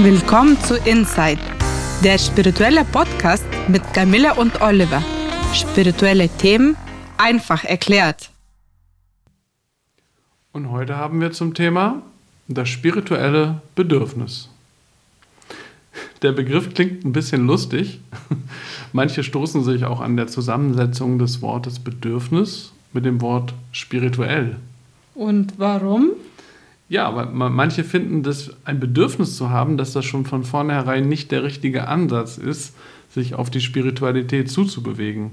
Willkommen 0.00 0.56
zu 0.60 0.76
Inside, 0.76 1.40
der 2.04 2.18
spirituelle 2.18 2.84
Podcast 2.84 3.44
mit 3.66 3.82
Camilla 3.92 4.34
und 4.34 4.60
Oliver. 4.62 5.02
Spirituelle 5.52 6.28
Themen 6.28 6.76
einfach 7.16 7.64
erklärt. 7.64 8.30
Und 10.52 10.70
heute 10.70 10.96
haben 10.96 11.20
wir 11.20 11.32
zum 11.32 11.52
Thema 11.52 12.00
das 12.46 12.68
spirituelle 12.68 13.60
Bedürfnis. 13.74 14.48
Der 16.22 16.30
Begriff 16.30 16.72
klingt 16.74 17.04
ein 17.04 17.12
bisschen 17.12 17.48
lustig. 17.48 17.98
Manche 18.92 19.24
stoßen 19.24 19.64
sich 19.64 19.84
auch 19.84 20.00
an 20.00 20.16
der 20.16 20.28
Zusammensetzung 20.28 21.18
des 21.18 21.42
Wortes 21.42 21.80
Bedürfnis 21.80 22.72
mit 22.92 23.04
dem 23.04 23.20
Wort 23.20 23.52
spirituell. 23.72 24.60
Und 25.16 25.54
warum? 25.58 26.12
Ja, 26.88 27.14
weil 27.14 27.26
manche 27.26 27.84
finden, 27.84 28.22
dass 28.22 28.50
ein 28.64 28.80
Bedürfnis 28.80 29.36
zu 29.36 29.50
haben, 29.50 29.76
dass 29.76 29.92
das 29.92 30.06
schon 30.06 30.24
von 30.24 30.42
vornherein 30.42 31.08
nicht 31.08 31.30
der 31.30 31.42
richtige 31.42 31.86
Ansatz 31.86 32.38
ist, 32.38 32.74
sich 33.10 33.34
auf 33.34 33.50
die 33.50 33.60
Spiritualität 33.60 34.50
zuzubewegen. 34.50 35.32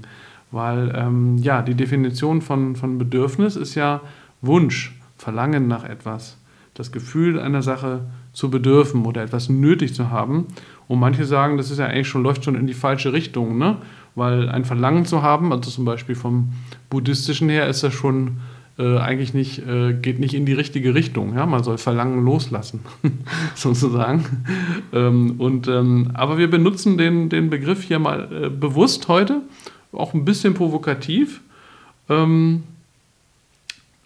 Weil 0.50 0.92
ähm, 0.94 1.38
ja, 1.38 1.62
die 1.62 1.74
Definition 1.74 2.42
von, 2.42 2.76
von 2.76 2.98
Bedürfnis 2.98 3.56
ist 3.56 3.74
ja 3.74 4.02
Wunsch, 4.42 4.94
Verlangen 5.16 5.66
nach 5.66 5.84
etwas, 5.84 6.36
das 6.74 6.92
Gefühl 6.92 7.40
einer 7.40 7.62
Sache 7.62 8.02
zu 8.34 8.50
bedürfen 8.50 9.06
oder 9.06 9.22
etwas 9.22 9.48
nötig 9.48 9.94
zu 9.94 10.10
haben. 10.10 10.46
Und 10.88 11.00
manche 11.00 11.24
sagen, 11.24 11.56
das 11.56 11.70
ist 11.70 11.78
ja 11.78 11.86
eigentlich 11.86 12.08
schon, 12.08 12.22
läuft 12.22 12.44
schon 12.44 12.54
in 12.54 12.66
die 12.66 12.74
falsche 12.74 13.14
Richtung, 13.14 13.56
ne? 13.56 13.78
Weil 14.14 14.48
ein 14.48 14.64
Verlangen 14.64 15.04
zu 15.04 15.22
haben, 15.22 15.52
also 15.52 15.70
zum 15.70 15.84
Beispiel 15.84 16.14
vom 16.14 16.52
Buddhistischen 16.90 17.48
her, 17.48 17.66
ist 17.66 17.82
das 17.82 17.92
schon 17.92 18.38
äh, 18.78 18.98
eigentlich 18.98 19.32
nicht, 19.32 19.66
äh, 19.66 19.94
geht 19.94 20.18
nicht 20.18 20.34
in 20.34 20.44
die 20.44 20.52
richtige 20.52 20.94
Richtung. 20.94 21.34
Ja? 21.34 21.46
Man 21.46 21.64
soll 21.64 21.78
Verlangen 21.78 22.22
loslassen, 22.24 22.80
sozusagen. 23.54 24.24
Ähm, 24.92 25.36
und, 25.38 25.66
ähm, 25.66 26.10
aber 26.12 26.36
wir 26.36 26.50
benutzen 26.50 26.98
den, 26.98 27.30
den 27.30 27.48
Begriff 27.48 27.82
hier 27.82 27.98
mal 27.98 28.28
äh, 28.30 28.50
bewusst 28.50 29.08
heute, 29.08 29.40
auch 29.92 30.12
ein 30.12 30.26
bisschen 30.26 30.52
provokativ. 30.52 31.40
Ähm, 32.10 32.64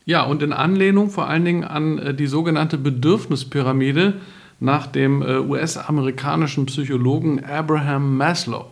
ja, 0.05 0.23
und 0.23 0.41
in 0.41 0.53
Anlehnung 0.53 1.11
vor 1.11 1.27
allen 1.27 1.45
Dingen 1.45 1.65
an 1.65 1.99
äh, 1.99 2.15
die 2.15 2.29
sogenannte 2.29 2.79
Bedürfnispyramide 2.79 4.15
nach 4.61 4.87
dem 4.87 5.23
äh, 5.23 5.39
US-amerikanischen 5.39 6.67
Psychologen 6.67 7.45
Abraham 7.45 8.17
Maslow. 8.17 8.67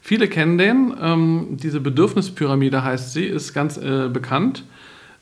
Viele 0.00 0.28
kennen 0.28 0.56
den. 0.56 0.94
Ähm, 0.98 1.58
diese 1.62 1.80
Bedürfnispyramide 1.80 2.82
heißt 2.82 3.12
sie, 3.12 3.24
ist 3.24 3.52
ganz 3.52 3.78
bekannt. 3.78 4.64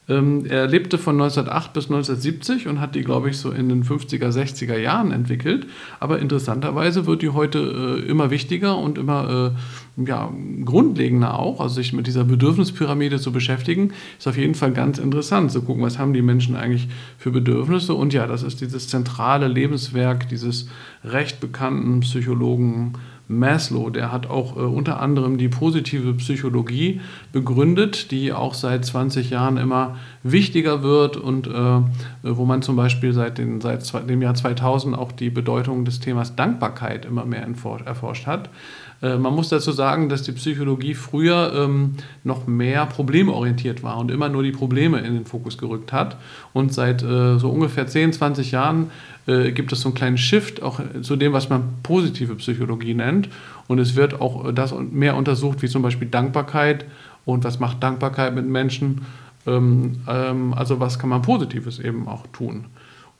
Ähm, 0.07 0.45
er 0.47 0.67
lebte 0.67 0.99
von 0.99 1.15
1908 1.15 1.73
bis 1.73 1.85
1970 1.87 2.69
und 2.69 2.81
hat 2.81 2.95
die, 2.95 3.03
glaube 3.03 3.31
ich, 3.31 3.39
so 3.39 3.51
in 3.51 3.71
den 3.71 3.85
50er, 3.85 4.29
60er 4.29 4.77
Jahren 4.77 5.13
entwickelt. 5.13 5.67
Aber 5.99 6.19
interessanterweise 6.19 7.07
wird 7.07 7.23
die 7.23 7.31
heute 7.31 8.03
äh, 8.05 8.09
immer 8.09 8.31
wichtiger 8.31 8.77
und 8.77 8.99
immer 8.99 9.55
äh, 9.97 10.05
ja, 10.07 10.31
grundlegender 10.65 11.39
auch. 11.39 11.61
Also 11.61 11.77
sich 11.77 11.95
mit 11.95 12.07
dieser 12.07 12.25
Bedürfnispyramide 12.25 13.19
zu 13.19 13.33
beschäftigen, 13.33 13.93
ist 14.19 14.29
auf 14.29 14.37
jeden 14.37 14.55
Fall 14.55 14.73
ganz 14.73 14.99
interessant. 14.99 15.53
Zu 15.53 15.63
gucken, 15.63 15.83
was 15.83 15.99
haben 15.99 16.13
die 16.13 16.23
Menschen 16.23 16.55
eigentlich 16.55 16.89
für 17.17 17.31
Bedürfnisse. 17.31 17.95
Und 17.95 18.13
ja, 18.13 18.27
das 18.27 18.43
ist 18.43 18.61
dieses 18.61 18.89
zentrale 18.89 19.49
Lebenswerk 19.49 20.29
dieses 20.29 20.69
recht 21.03 21.41
bekannten 21.41 22.01
Psychologen 22.01 22.95
Maslow, 23.27 23.91
der 23.91 24.13
hat 24.13 24.27
auch 24.29 24.57
äh, 24.57 24.61
unter 24.61 25.01
anderem 25.01 25.39
die 25.39 25.49
positive 25.49 26.13
Psychologie 26.15 27.01
begründet, 27.33 28.11
die 28.11 28.33
auch 28.33 28.55
seit 28.55 28.85
20 28.85 29.31
Jahren 29.31 29.57
immer 29.57 29.97
wichtiger 30.23 30.83
wird 30.83 31.17
und 31.17 31.47
äh, 31.47 31.81
wo 32.23 32.45
man 32.45 32.63
zum 32.63 32.77
Beispiel 32.77 33.13
seit, 33.13 33.39
den, 33.39 33.61
seit 33.61 34.09
dem 34.09 34.21
Jahr 34.21 34.35
2000 34.35 34.97
auch 34.97 35.13
die 35.13 35.31
Bedeutung 35.31 35.85
des 35.85 36.01
Themas 36.01 36.37
Dankbarkeit 36.37 37.07
immer 37.07 37.25
mehr 37.25 37.47
erforscht 37.85 38.27
hat. 38.27 38.51
Äh, 39.05 39.19
man 39.19 39.35
muss 39.35 39.51
dazu 39.51 39.71
sagen, 39.71 40.09
dass 40.09 40.23
die 40.23 40.33
Psychologie 40.33 40.95
früher 40.95 41.53
ähm, 41.55 41.95
noch 42.25 42.47
mehr 42.47 42.87
problemorientiert 42.87 43.83
war 43.83 43.99
und 43.99 44.11
immer 44.11 44.29
nur 44.29 44.43
die 44.43 44.53
Probleme 44.53 44.99
in 45.01 45.15
den 45.15 45.27
Fokus 45.27 45.59
gerückt 45.59 45.93
hat. 45.93 46.17
Und 46.53 46.73
seit 46.73 47.03
äh, 47.03 47.39
so 47.39 47.51
ungefähr 47.51 47.87
10, 47.87 48.15
20 48.15 48.51
Jahren 48.51 48.91
äh, 49.27 49.53
gibt 49.53 49.73
es 49.73 49.83
so 49.83 49.91
einen 49.91 49.95
kleinen 49.95 50.19
Shift 50.19 50.63
auch 50.63 50.81
zu 51.03 51.17
dem, 51.17 51.35
was 51.35 51.51
man 51.51 51.75
positive 51.83 52.35
Psychologie 52.37 52.95
nennt. 52.95 53.29
Und 53.69 53.79
es 53.79 53.95
wird 53.95 54.21
auch 54.21 54.53
das 54.53 54.75
mehr 54.91 55.17
untersucht, 55.17 55.63
wie 55.63 55.69
zum 55.69 55.83
Beispiel 55.83 56.09
Dankbarkeit 56.09 56.87
und 57.27 57.45
was 57.45 57.61
macht 57.61 57.83
Dankbarkeit 57.83 58.35
mit 58.35 58.47
Menschen. 58.47 59.03
Ähm, 59.47 59.99
ähm, 60.09 60.55
also 60.55 60.81
was 60.81 60.99
kann 60.99 61.11
man 61.11 61.21
Positives 61.21 61.79
eben 61.79 62.09
auch 62.09 62.27
tun. 62.29 62.65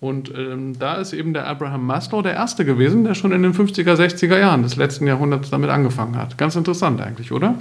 Und 0.05 0.31
ähm, 0.37 0.79
da 0.79 0.97
ist 0.97 1.15
eben 1.15 1.33
der 1.33 1.47
Abraham 1.47 1.87
Maslow 1.87 2.21
der 2.21 2.35
Erste 2.35 2.67
gewesen, 2.67 3.05
der 3.05 3.15
schon 3.15 3.33
in 3.33 3.43
den 3.43 3.55
50er, 3.55 3.95
60er 3.95 4.39
Jahren 4.39 4.63
des 4.63 4.77
letzten 4.77 5.07
Jahrhunderts 5.07 5.49
damit 5.49 5.71
angefangen 5.71 6.19
hat. 6.19 6.37
Ganz 6.37 6.57
interessant 6.57 7.01
eigentlich, 7.01 7.33
oder? 7.33 7.55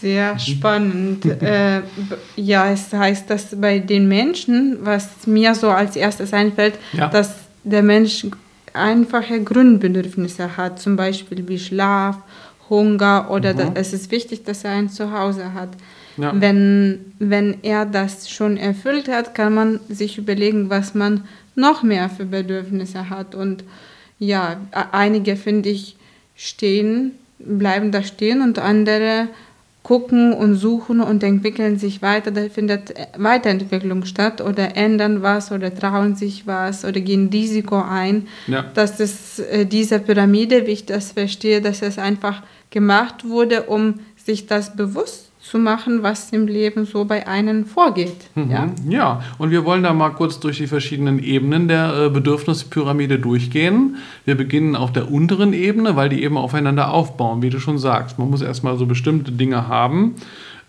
Sehr 0.00 0.36
spannend. 0.40 1.24
äh, 1.24 1.82
ja, 2.34 2.68
es 2.68 2.92
heißt, 2.92 3.30
dass 3.30 3.60
bei 3.60 3.78
den 3.78 4.08
Menschen, 4.08 4.78
was 4.82 5.28
mir 5.28 5.54
so 5.54 5.70
als 5.70 5.94
erstes 5.94 6.32
einfällt, 6.32 6.74
ja. 6.94 7.06
dass 7.06 7.36
der 7.62 7.84
Mensch 7.84 8.26
einfache 8.74 9.40
Grundbedürfnisse 9.44 10.56
hat, 10.56 10.80
zum 10.80 10.96
Beispiel 10.96 11.46
wie 11.46 11.60
Schlaf, 11.60 12.16
Hunger 12.68 13.28
oder 13.30 13.54
mhm. 13.54 13.70
es 13.74 13.92
ist 13.92 14.10
wichtig, 14.10 14.42
dass 14.42 14.64
er 14.64 14.72
ein 14.72 14.88
Zuhause 14.88 15.54
hat. 15.54 15.70
Ja. 16.18 16.32
Wenn, 16.38 17.12
wenn 17.18 17.58
er 17.62 17.86
das 17.86 18.28
schon 18.28 18.56
erfüllt 18.56 19.08
hat, 19.08 19.34
kann 19.34 19.54
man 19.54 19.80
sich 19.88 20.18
überlegen, 20.18 20.68
was 20.68 20.94
man 20.94 21.24
noch 21.54 21.82
mehr 21.82 22.10
für 22.10 22.24
Bedürfnisse 22.24 23.08
hat. 23.08 23.34
Und 23.34 23.64
ja, 24.18 24.56
einige, 24.92 25.36
finde 25.36 25.70
ich, 25.70 25.96
stehen, 26.34 27.12
bleiben 27.38 27.92
da 27.92 28.02
stehen 28.02 28.42
und 28.42 28.58
andere 28.58 29.28
gucken 29.84 30.34
und 30.34 30.54
suchen 30.56 31.00
und 31.00 31.22
entwickeln 31.22 31.78
sich 31.78 32.02
weiter. 32.02 32.30
Da 32.30 32.48
findet 32.48 32.92
Weiterentwicklung 33.16 34.04
statt 34.04 34.40
oder 34.40 34.76
ändern 34.76 35.22
was 35.22 35.50
oder 35.50 35.74
trauen 35.74 36.14
sich 36.14 36.46
was 36.46 36.84
oder 36.84 37.00
gehen 37.00 37.30
Risiko 37.32 37.80
ein. 37.80 38.28
Ja. 38.48 38.66
Dass 38.74 38.98
das, 38.98 39.38
äh, 39.38 39.64
diese 39.64 39.98
Pyramide, 39.98 40.66
wie 40.66 40.72
ich 40.72 40.84
das 40.84 41.12
verstehe, 41.12 41.62
dass 41.62 41.80
es 41.80 41.98
einfach 41.98 42.42
gemacht 42.70 43.26
wurde, 43.26 43.62
um 43.62 44.00
sich 44.16 44.46
das 44.46 44.76
bewusst 44.76 45.27
zu 45.48 45.58
machen, 45.58 46.02
was 46.02 46.30
im 46.30 46.46
Leben 46.46 46.84
so 46.84 47.04
bei 47.04 47.26
einem 47.26 47.64
vorgeht. 47.64 48.30
Mhm. 48.34 48.50
Ja? 48.50 48.70
ja, 48.88 49.22
und 49.38 49.50
wir 49.50 49.64
wollen 49.64 49.82
da 49.82 49.92
mal 49.94 50.10
kurz 50.10 50.40
durch 50.40 50.58
die 50.58 50.66
verschiedenen 50.66 51.18
Ebenen 51.18 51.68
der 51.68 52.06
äh, 52.06 52.10
Bedürfnispyramide 52.10 53.18
durchgehen. 53.18 53.96
Wir 54.24 54.36
beginnen 54.36 54.76
auf 54.76 54.92
der 54.92 55.10
unteren 55.10 55.52
Ebene, 55.52 55.96
weil 55.96 56.10
die 56.10 56.22
eben 56.22 56.36
aufeinander 56.36 56.92
aufbauen, 56.92 57.42
wie 57.42 57.50
du 57.50 57.58
schon 57.58 57.78
sagst. 57.78 58.18
Man 58.18 58.30
muss 58.30 58.42
erstmal 58.42 58.76
so 58.76 58.86
bestimmte 58.86 59.32
Dinge 59.32 59.68
haben, 59.68 60.16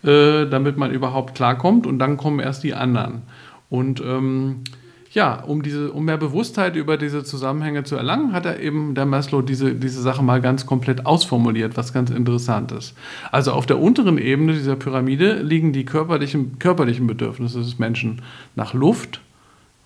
äh, 0.02 0.46
damit 0.46 0.78
man 0.78 0.90
überhaupt 0.90 1.34
klarkommt 1.34 1.86
und 1.86 1.98
dann 1.98 2.16
kommen 2.16 2.40
erst 2.40 2.64
die 2.64 2.74
anderen. 2.74 3.22
Und 3.68 4.00
ähm, 4.00 4.64
ja, 5.12 5.40
um, 5.42 5.62
diese, 5.62 5.90
um 5.90 6.04
mehr 6.04 6.18
Bewusstheit 6.18 6.76
über 6.76 6.96
diese 6.96 7.24
Zusammenhänge 7.24 7.82
zu 7.82 7.96
erlangen, 7.96 8.32
hat 8.32 8.46
er 8.46 8.60
eben 8.60 8.94
der 8.94 9.06
Maslow 9.06 9.42
diese, 9.42 9.74
diese 9.74 10.02
Sache 10.02 10.22
mal 10.22 10.40
ganz 10.40 10.66
komplett 10.66 11.04
ausformuliert, 11.04 11.76
was 11.76 11.92
ganz 11.92 12.10
interessant 12.10 12.70
ist. 12.70 12.94
Also 13.32 13.52
auf 13.52 13.66
der 13.66 13.80
unteren 13.80 14.18
Ebene 14.18 14.52
dieser 14.52 14.76
Pyramide 14.76 15.42
liegen 15.42 15.72
die 15.72 15.84
körperlichen, 15.84 16.60
körperlichen 16.60 17.08
Bedürfnisse 17.08 17.58
des 17.58 17.80
Menschen 17.80 18.22
nach 18.54 18.72
Luft, 18.72 19.20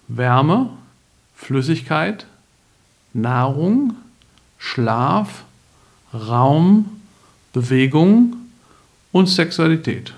Wärme, 0.08 0.68
Flüssigkeit, 1.34 2.26
Nahrung, 3.14 3.94
Schlaf, 4.58 5.44
Raum, 6.12 6.90
Bewegung 7.54 8.36
und 9.10 9.28
Sexualität 9.28 10.12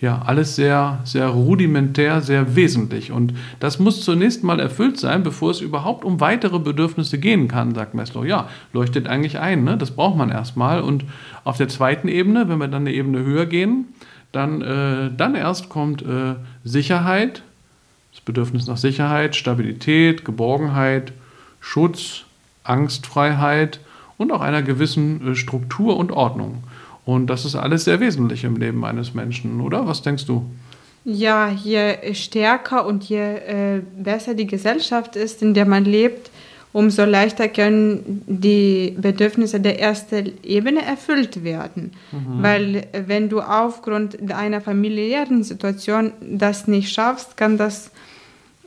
ja, 0.00 0.22
alles 0.24 0.54
sehr, 0.54 1.00
sehr 1.04 1.26
rudimentär, 1.26 2.20
sehr 2.20 2.54
wesentlich. 2.54 3.10
Und 3.10 3.34
das 3.58 3.80
muss 3.80 4.04
zunächst 4.04 4.44
mal 4.44 4.60
erfüllt 4.60 4.98
sein, 4.98 5.24
bevor 5.24 5.50
es 5.50 5.60
überhaupt 5.60 6.04
um 6.04 6.20
weitere 6.20 6.60
Bedürfnisse 6.60 7.18
gehen 7.18 7.48
kann, 7.48 7.74
sagt 7.74 7.94
Maslow. 7.94 8.24
Ja, 8.24 8.48
leuchtet 8.72 9.08
eigentlich 9.08 9.40
ein, 9.40 9.64
ne? 9.64 9.76
das 9.76 9.90
braucht 9.90 10.16
man 10.16 10.30
erstmal. 10.30 10.82
Und 10.82 11.04
auf 11.42 11.56
der 11.56 11.68
zweiten 11.68 12.06
Ebene, 12.06 12.48
wenn 12.48 12.58
wir 12.58 12.68
dann 12.68 12.82
eine 12.82 12.92
Ebene 12.92 13.24
höher 13.24 13.46
gehen, 13.46 13.86
dann, 14.30 14.62
äh, 14.62 15.10
dann 15.16 15.34
erst 15.34 15.68
kommt 15.68 16.02
äh, 16.02 16.34
Sicherheit, 16.62 17.42
das 18.12 18.20
Bedürfnis 18.20 18.68
nach 18.68 18.76
Sicherheit, 18.76 19.34
Stabilität, 19.34 20.24
Geborgenheit, 20.24 21.12
Schutz, 21.60 22.24
Angstfreiheit 22.62 23.80
und 24.16 24.30
auch 24.30 24.42
einer 24.42 24.62
gewissen 24.62 25.32
äh, 25.32 25.34
Struktur 25.34 25.96
und 25.96 26.12
Ordnung. 26.12 26.62
Und 27.08 27.28
das 27.28 27.46
ist 27.46 27.56
alles 27.56 27.84
sehr 27.84 28.00
wesentlich 28.00 28.44
im 28.44 28.56
Leben 28.56 28.84
eines 28.84 29.14
Menschen, 29.14 29.62
oder? 29.62 29.86
Was 29.86 30.02
denkst 30.02 30.26
du? 30.26 30.44
Ja, 31.06 31.48
je 31.48 32.12
stärker 32.12 32.84
und 32.84 33.02
je 33.04 33.16
äh, 33.16 33.80
besser 33.96 34.34
die 34.34 34.46
Gesellschaft 34.46 35.16
ist, 35.16 35.40
in 35.40 35.54
der 35.54 35.64
man 35.64 35.86
lebt, 35.86 36.30
umso 36.74 37.06
leichter 37.06 37.48
können 37.48 38.22
die 38.26 38.94
Bedürfnisse 38.98 39.58
der 39.58 39.80
ersten 39.80 40.32
Ebene 40.42 40.82
erfüllt 40.84 41.44
werden. 41.44 41.92
Mhm. 42.12 42.42
Weil 42.42 42.76
äh, 42.76 43.04
wenn 43.06 43.30
du 43.30 43.40
aufgrund 43.40 44.30
einer 44.30 44.60
familiären 44.60 45.44
Situation 45.44 46.12
das 46.20 46.68
nicht 46.68 46.92
schaffst, 46.92 47.38
kann 47.38 47.56
das 47.56 47.90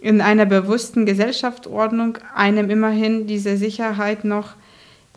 in 0.02 0.20
einer 0.20 0.48
bewussten 0.48 1.06
Gesellschaftsordnung 1.06 2.18
einem 2.34 2.72
immerhin 2.72 3.28
diese 3.28 3.56
Sicherheit 3.56 4.26
noch 4.26 4.56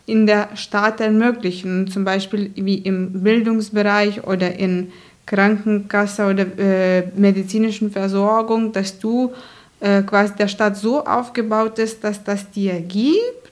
in 0.05 0.27
der 0.27 0.49
Staat 0.55 1.01
ermöglichen, 1.01 1.87
zum 1.87 2.05
Beispiel 2.05 2.51
wie 2.55 2.77
im 2.77 3.23
Bildungsbereich 3.23 4.25
oder 4.25 4.55
in 4.55 4.91
Krankenkasse 5.25 6.27
oder 6.27 6.45
äh, 6.59 7.07
medizinischen 7.15 7.89
Versorgung, 7.89 8.71
dass 8.71 8.99
du 8.99 9.33
äh, 9.79 10.03
quasi 10.03 10.35
der 10.35 10.47
Staat 10.47 10.77
so 10.77 11.03
aufgebaut 11.03 11.79
ist, 11.79 12.03
dass 12.03 12.23
das 12.23 12.49
dir 12.51 12.79
gibt. 12.81 13.45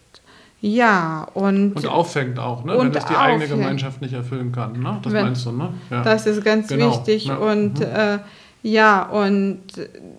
Ja, 0.61 1.27
und. 1.33 1.75
Und 1.75 1.87
auffängt 1.87 2.39
auch, 2.39 2.63
ne? 2.63 2.77
wenn 2.77 2.91
das 2.91 3.05
die 3.05 3.15
aufhängt. 3.15 3.41
eigene 3.41 3.47
Gemeinschaft 3.47 4.01
nicht 4.01 4.13
erfüllen 4.13 4.51
kann. 4.51 4.79
Ne? 4.79 4.99
Das 5.03 5.11
wenn, 5.11 5.25
meinst 5.25 5.45
du, 5.45 5.51
ne? 5.51 5.73
Ja. 5.89 6.03
Das 6.03 6.25
ist 6.25 6.43
ganz 6.45 6.67
genau. 6.67 6.91
wichtig. 6.91 7.25
Ja. 7.25 7.35
Und 7.35 7.79
mhm. 7.79 7.85
äh, 7.85 8.19
ja, 8.61 9.03
und 9.03 9.59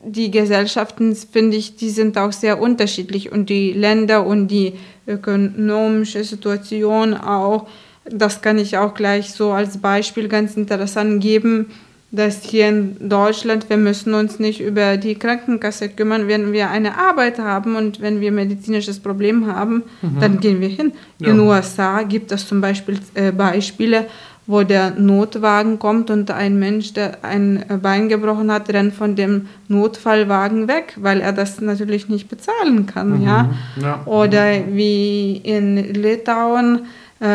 die 0.05 0.31
Gesellschaften, 0.31 1.17
finde 1.17 1.57
ich, 1.57 1.77
die 1.77 1.89
sind 1.89 2.19
auch 2.19 2.33
sehr 2.33 2.61
unterschiedlich 2.61 3.33
und 3.33 3.49
die 3.49 3.73
Länder 3.73 4.27
und 4.27 4.49
die 4.49 4.75
ökonomische 5.07 6.25
Situation 6.25 7.15
auch. 7.15 7.67
Das 8.05 8.43
kann 8.43 8.59
ich 8.59 8.77
auch 8.77 8.95
gleich 8.95 9.33
so 9.33 9.53
als 9.53 9.79
Beispiel 9.79 10.29
ganz 10.29 10.57
interessant 10.57 11.23
geben, 11.23 11.71
dass 12.15 12.45
hier 12.45 12.69
in 12.69 13.09
Deutschland, 13.09 13.69
wir 13.69 13.77
müssen 13.77 14.15
uns 14.15 14.39
nicht 14.39 14.61
über 14.61 14.97
die 14.97 15.17
Krankenkasse 15.17 15.89
kümmern, 15.89 16.29
wenn 16.29 16.53
wir 16.53 16.71
eine 16.71 16.97
Arbeit 16.97 17.39
haben 17.41 17.75
und 17.75 18.01
wenn 18.01 18.21
wir 18.21 18.31
medizinisches 18.31 19.01
Problem 19.01 19.47
haben, 19.53 19.83
mhm. 20.01 20.21
dann 20.21 20.39
gehen 20.39 20.61
wir 20.61 20.69
hin. 20.69 20.93
Ja. 21.19 21.31
In 21.31 21.39
den 21.39 21.47
USA 21.47 22.03
gibt 22.03 22.31
es 22.31 22.47
zum 22.47 22.61
Beispiel 22.61 22.99
äh, 23.15 23.33
Beispiele, 23.33 24.07
wo 24.47 24.63
der 24.63 24.91
Notwagen 24.91 25.79
kommt 25.79 26.11
und 26.11 26.31
ein 26.31 26.59
Mensch, 26.59 26.93
der 26.93 27.25
ein 27.25 27.65
Bein 27.83 28.09
gebrochen 28.09 28.53
hat, 28.53 28.69
rennt 28.69 28.95
von 28.95 29.17
dem 29.17 29.49
Notfallwagen 29.69 30.69
weg, 30.69 30.95
weil 31.01 31.21
er 31.21 31.33
das 31.33 31.61
natürlich 31.61 32.09
nicht 32.09 32.29
bezahlen 32.29 32.87
kann. 32.87 33.21
Mhm. 33.21 33.27
Ja? 33.27 33.51
ja? 33.81 34.03
Oder 34.05 34.67
wie 34.69 35.37
in 35.37 35.77
Litauen 35.95 36.87
äh, 37.21 37.27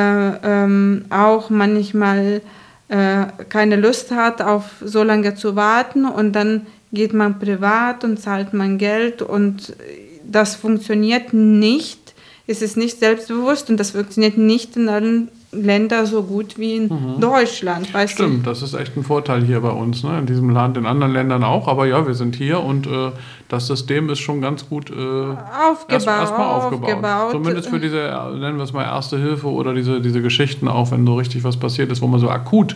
ähm, 0.43 1.05
auch 1.09 1.49
manchmal 1.49 2.41
äh, 2.89 3.25
keine 3.49 3.75
Lust 3.75 4.11
hat, 4.11 4.41
auf 4.41 4.65
so 4.83 5.03
lange 5.03 5.35
zu 5.35 5.55
warten 5.55 6.05
und 6.05 6.33
dann 6.33 6.67
geht 6.91 7.13
man 7.13 7.39
privat 7.39 8.03
und 8.03 8.19
zahlt 8.19 8.53
man 8.53 8.77
Geld 8.77 9.21
und 9.21 9.75
das 10.23 10.55
funktioniert 10.55 11.33
nicht. 11.33 12.13
Es 12.47 12.61
ist 12.61 12.77
nicht 12.77 12.99
selbstbewusst 12.99 13.69
und 13.69 13.79
das 13.79 13.91
funktioniert 13.91 14.37
nicht 14.37 14.75
in 14.75 14.89
allen 14.89 15.29
Länder 15.51 16.05
so 16.05 16.23
gut 16.23 16.57
wie 16.57 16.75
in 16.75 16.83
mhm. 16.83 17.19
Deutschland. 17.19 17.93
Weißt 17.93 18.13
Stimmt, 18.13 18.45
du? 18.45 18.49
das 18.49 18.61
ist 18.61 18.73
echt 18.73 18.95
ein 18.95 19.03
Vorteil 19.03 19.43
hier 19.43 19.61
bei 19.61 19.71
uns, 19.71 20.03
ne? 20.03 20.19
in 20.19 20.25
diesem 20.25 20.49
Land, 20.51 20.77
in 20.77 20.85
anderen 20.85 21.13
Ländern 21.13 21.43
auch. 21.43 21.67
Aber 21.67 21.87
ja, 21.87 22.05
wir 22.05 22.13
sind 22.13 22.35
hier 22.35 22.61
und 22.61 22.85
äh, 22.85 23.11
das 23.47 23.67
System 23.67 24.09
ist 24.09 24.19
schon 24.19 24.41
ganz 24.41 24.69
gut 24.69 24.91
äh, 24.91 24.93
aufgebaut, 24.93 25.85
erst, 25.89 26.07
erst 26.07 26.33
aufgebaut. 26.33 26.89
aufgebaut. 26.89 27.31
Zumindest 27.31 27.69
für 27.69 27.79
diese, 27.79 28.11
nennen 28.39 28.57
wir 28.57 28.63
es 28.63 28.73
mal, 28.73 28.83
Erste 28.83 29.17
Hilfe 29.17 29.47
oder 29.47 29.73
diese, 29.73 30.01
diese 30.01 30.21
Geschichten 30.21 30.67
auch, 30.67 30.91
wenn 30.91 31.05
so 31.05 31.15
richtig 31.15 31.43
was 31.43 31.57
passiert 31.57 31.91
ist, 31.91 32.01
wo 32.01 32.07
man 32.07 32.19
so 32.19 32.29
akut 32.29 32.75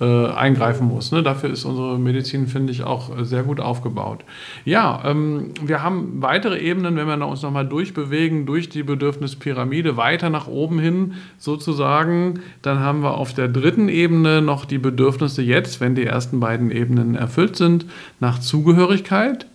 äh, 0.00 0.26
eingreifen 0.26 0.88
muss. 0.88 1.12
Ne? 1.12 1.22
Dafür 1.22 1.50
ist 1.50 1.64
unsere 1.64 1.98
Medizin, 1.98 2.48
finde 2.48 2.72
ich, 2.72 2.82
auch 2.82 3.10
sehr 3.22 3.44
gut 3.44 3.60
aufgebaut. 3.60 4.24
Ja, 4.64 5.02
ähm, 5.04 5.50
wir 5.62 5.82
haben 5.82 6.20
weitere 6.20 6.58
Ebenen, 6.58 6.96
wenn 6.96 7.06
wir 7.06 7.26
uns 7.26 7.42
nochmal 7.42 7.66
durchbewegen, 7.66 8.44
durch 8.44 8.68
die 8.68 8.82
Bedürfnispyramide, 8.82 9.96
weiter 9.96 10.30
nach 10.30 10.48
oben 10.48 10.78
hin 10.78 11.14
sozusagen. 11.38 12.40
Dann 12.62 12.80
haben 12.80 13.02
wir 13.02 13.14
auf 13.14 13.34
der 13.34 13.48
dritten 13.48 13.88
Ebene 13.88 14.42
noch 14.42 14.64
die 14.64 14.78
Bedürfnisse 14.78 15.42
jetzt, 15.42 15.80
wenn 15.80 15.94
die 15.94 16.06
ersten 16.06 16.40
beiden 16.40 16.70
Ebenen 16.70 17.14
erfüllt 17.14 17.56
sind, 17.56 17.86
nach 18.18 18.40
Zugehörigkeit, 18.40 19.46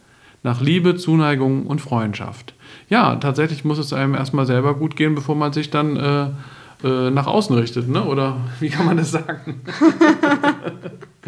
nach 0.44 0.62
Liebe, 0.62 0.96
Zuneigung 0.96 1.66
und 1.66 1.82
Freundschaft. 1.82 2.54
Ja, 2.90 3.18
tatsächlich 3.18 3.66
muss 3.66 3.78
es 3.78 3.94
einem 3.94 4.16
erstmal 4.16 4.46
selber 4.46 4.74
gut 4.74 4.96
gehen, 4.96 5.16
bevor 5.16 5.36
man 5.36 5.54
sich 5.54 5.70
dann 5.70 5.98
äh, 5.98 6.28
äh, 6.84 7.10
nach 7.10 7.28
außen 7.28 7.56
richtet, 7.56 7.90
ne? 7.90 8.04
oder 8.04 8.38
wie 8.60 8.70
kann 8.70 8.86
man 8.86 8.98
das 8.98 9.12
sagen? 9.12 9.62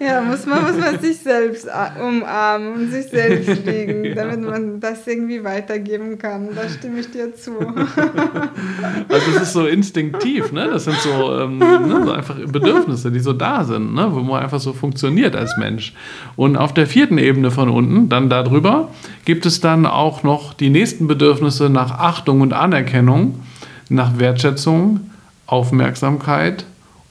ja, 0.00 0.20
muss 0.20 0.46
man, 0.46 0.62
muss 0.62 0.76
man 0.76 0.98
sich 0.98 1.18
selbst 1.18 1.68
umarmen 2.00 2.74
und 2.74 2.90
sich 2.90 3.06
selbst 3.06 3.64
liegen, 3.64 4.04
ja. 4.06 4.14
damit 4.16 4.40
man 4.40 4.80
das 4.80 5.06
irgendwie 5.06 5.44
weitergeben 5.44 6.18
kann. 6.18 6.48
Da 6.56 6.68
stimme 6.68 6.98
ich 7.00 7.10
dir 7.12 7.32
zu. 7.36 7.52
also 9.08 9.30
es 9.36 9.42
ist 9.42 9.52
so 9.52 9.66
instinktiv, 9.66 10.50
ne? 10.50 10.70
Das 10.72 10.84
sind 10.84 10.96
so, 10.96 11.38
ähm, 11.38 11.58
ne? 11.58 12.02
so 12.04 12.10
einfach 12.10 12.34
Bedürfnisse, 12.34 13.12
die 13.12 13.20
so 13.20 13.32
da 13.32 13.62
sind, 13.62 13.94
ne? 13.94 14.08
wo 14.10 14.20
man 14.20 14.42
einfach 14.42 14.60
so 14.60 14.72
funktioniert 14.72 15.36
als 15.36 15.56
Mensch. 15.56 15.94
Und 16.34 16.56
auf 16.56 16.74
der 16.74 16.88
vierten 16.88 17.18
Ebene 17.18 17.52
von 17.52 17.68
unten, 17.68 18.08
dann 18.08 18.28
darüber, 18.28 18.88
gibt 19.24 19.46
es 19.46 19.60
dann 19.60 19.86
auch 19.86 20.24
noch 20.24 20.52
die 20.52 20.70
nächsten 20.70 21.06
Bedürfnisse 21.06 21.70
nach 21.70 21.92
Achtung 21.92 22.40
und 22.40 22.52
Anerkennung, 22.52 23.40
nach 23.88 24.18
Wertschätzung, 24.18 25.10
Aufmerksamkeit 25.46 26.64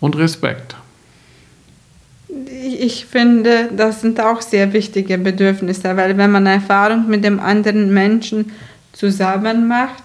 und 0.04 0.18
Respekt 0.18 0.76
ich 2.80 3.06
finde, 3.06 3.70
das 3.76 4.02
sind 4.02 4.20
auch 4.20 4.42
sehr 4.42 4.74
wichtige 4.74 5.18
Bedürfnisse, 5.18 5.96
weil 5.96 6.18
wenn 6.18 6.32
man 6.32 6.46
Erfahrung 6.46 7.08
mit 7.08 7.24
dem 7.24 7.40
anderen 7.40 7.94
Menschen 7.94 8.52
zusammen 8.92 9.68
macht, 9.68 10.04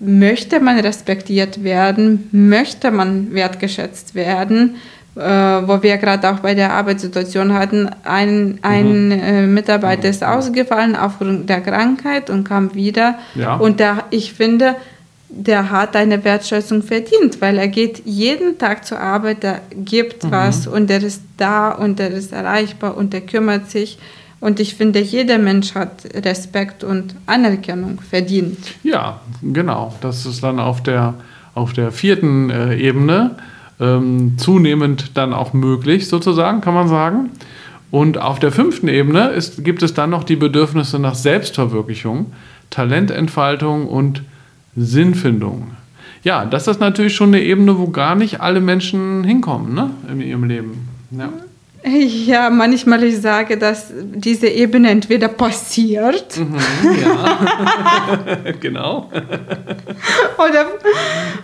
möchte 0.00 0.60
man 0.60 0.78
respektiert 0.78 1.64
werden, 1.64 2.28
möchte 2.30 2.90
man 2.90 3.34
wertgeschätzt 3.34 4.14
werden, 4.14 4.76
äh, 5.16 5.20
wo 5.20 5.82
wir 5.82 5.96
gerade 5.96 6.30
auch 6.30 6.38
bei 6.38 6.54
der 6.54 6.72
Arbeitssituation 6.72 7.52
hatten, 7.52 7.90
ein, 8.04 8.58
ein 8.62 9.06
mhm. 9.06 9.12
äh, 9.12 9.46
Mitarbeiter 9.46 10.08
ist 10.08 10.22
ausgefallen 10.22 10.94
aufgrund 10.94 11.48
der 11.50 11.60
Krankheit 11.60 12.30
und 12.30 12.44
kam 12.44 12.74
wieder. 12.74 13.18
Ja. 13.34 13.56
Und 13.56 13.80
da, 13.80 14.04
ich 14.10 14.32
finde, 14.34 14.76
der 15.28 15.70
hat 15.70 15.94
eine 15.94 16.24
Wertschätzung 16.24 16.82
verdient, 16.82 17.40
weil 17.40 17.58
er 17.58 17.68
geht 17.68 18.02
jeden 18.04 18.58
Tag 18.58 18.84
zur 18.84 18.98
Arbeit, 18.98 19.44
er 19.44 19.60
gibt 19.74 20.24
mhm. 20.24 20.30
was 20.30 20.66
und 20.66 20.90
er 20.90 21.02
ist 21.02 21.22
da 21.36 21.70
und 21.70 22.00
er 22.00 22.10
ist 22.10 22.32
erreichbar 22.32 22.96
und 22.96 23.12
er 23.14 23.20
kümmert 23.20 23.70
sich. 23.70 23.98
Und 24.40 24.60
ich 24.60 24.76
finde, 24.76 25.00
jeder 25.00 25.38
Mensch 25.38 25.74
hat 25.74 26.04
Respekt 26.14 26.84
und 26.84 27.14
Anerkennung 27.26 28.00
verdient. 28.00 28.58
Ja, 28.84 29.20
genau. 29.42 29.94
Das 30.00 30.26
ist 30.26 30.42
dann 30.42 30.60
auf 30.60 30.82
der, 30.82 31.14
auf 31.54 31.72
der 31.72 31.90
vierten 31.90 32.50
äh, 32.50 32.76
Ebene 32.76 33.36
ähm, 33.80 34.38
zunehmend 34.38 35.16
dann 35.16 35.32
auch 35.34 35.52
möglich, 35.52 36.08
sozusagen, 36.08 36.60
kann 36.60 36.74
man 36.74 36.88
sagen. 36.88 37.30
Und 37.90 38.18
auf 38.18 38.38
der 38.38 38.52
fünften 38.52 38.86
Ebene 38.88 39.30
ist, 39.30 39.64
gibt 39.64 39.82
es 39.82 39.94
dann 39.94 40.10
noch 40.10 40.24
die 40.24 40.36
Bedürfnisse 40.36 40.98
nach 40.98 41.14
Selbstverwirklichung, 41.14 42.32
Talententfaltung 42.70 43.88
und 43.88 44.22
Sinnfindung. 44.76 45.72
Ja, 46.24 46.44
das 46.44 46.66
ist 46.66 46.80
natürlich 46.80 47.14
schon 47.14 47.28
eine 47.28 47.42
Ebene, 47.42 47.78
wo 47.78 47.88
gar 47.88 48.14
nicht 48.14 48.40
alle 48.40 48.60
Menschen 48.60 49.24
hinkommen 49.24 49.74
ne? 49.74 49.90
in 50.10 50.20
ihrem 50.20 50.44
Leben. 50.44 50.88
Ja. 51.10 51.30
Ja, 51.88 52.50
manchmal 52.50 53.02
ich 53.04 53.20
sage, 53.20 53.56
dass 53.56 53.92
diese 53.94 54.48
Ebene 54.48 54.90
entweder 54.90 55.28
passiert. 55.28 56.36
Mhm, 56.36 56.56
ja, 57.00 58.52
genau. 58.60 59.10
oder, 60.38 60.66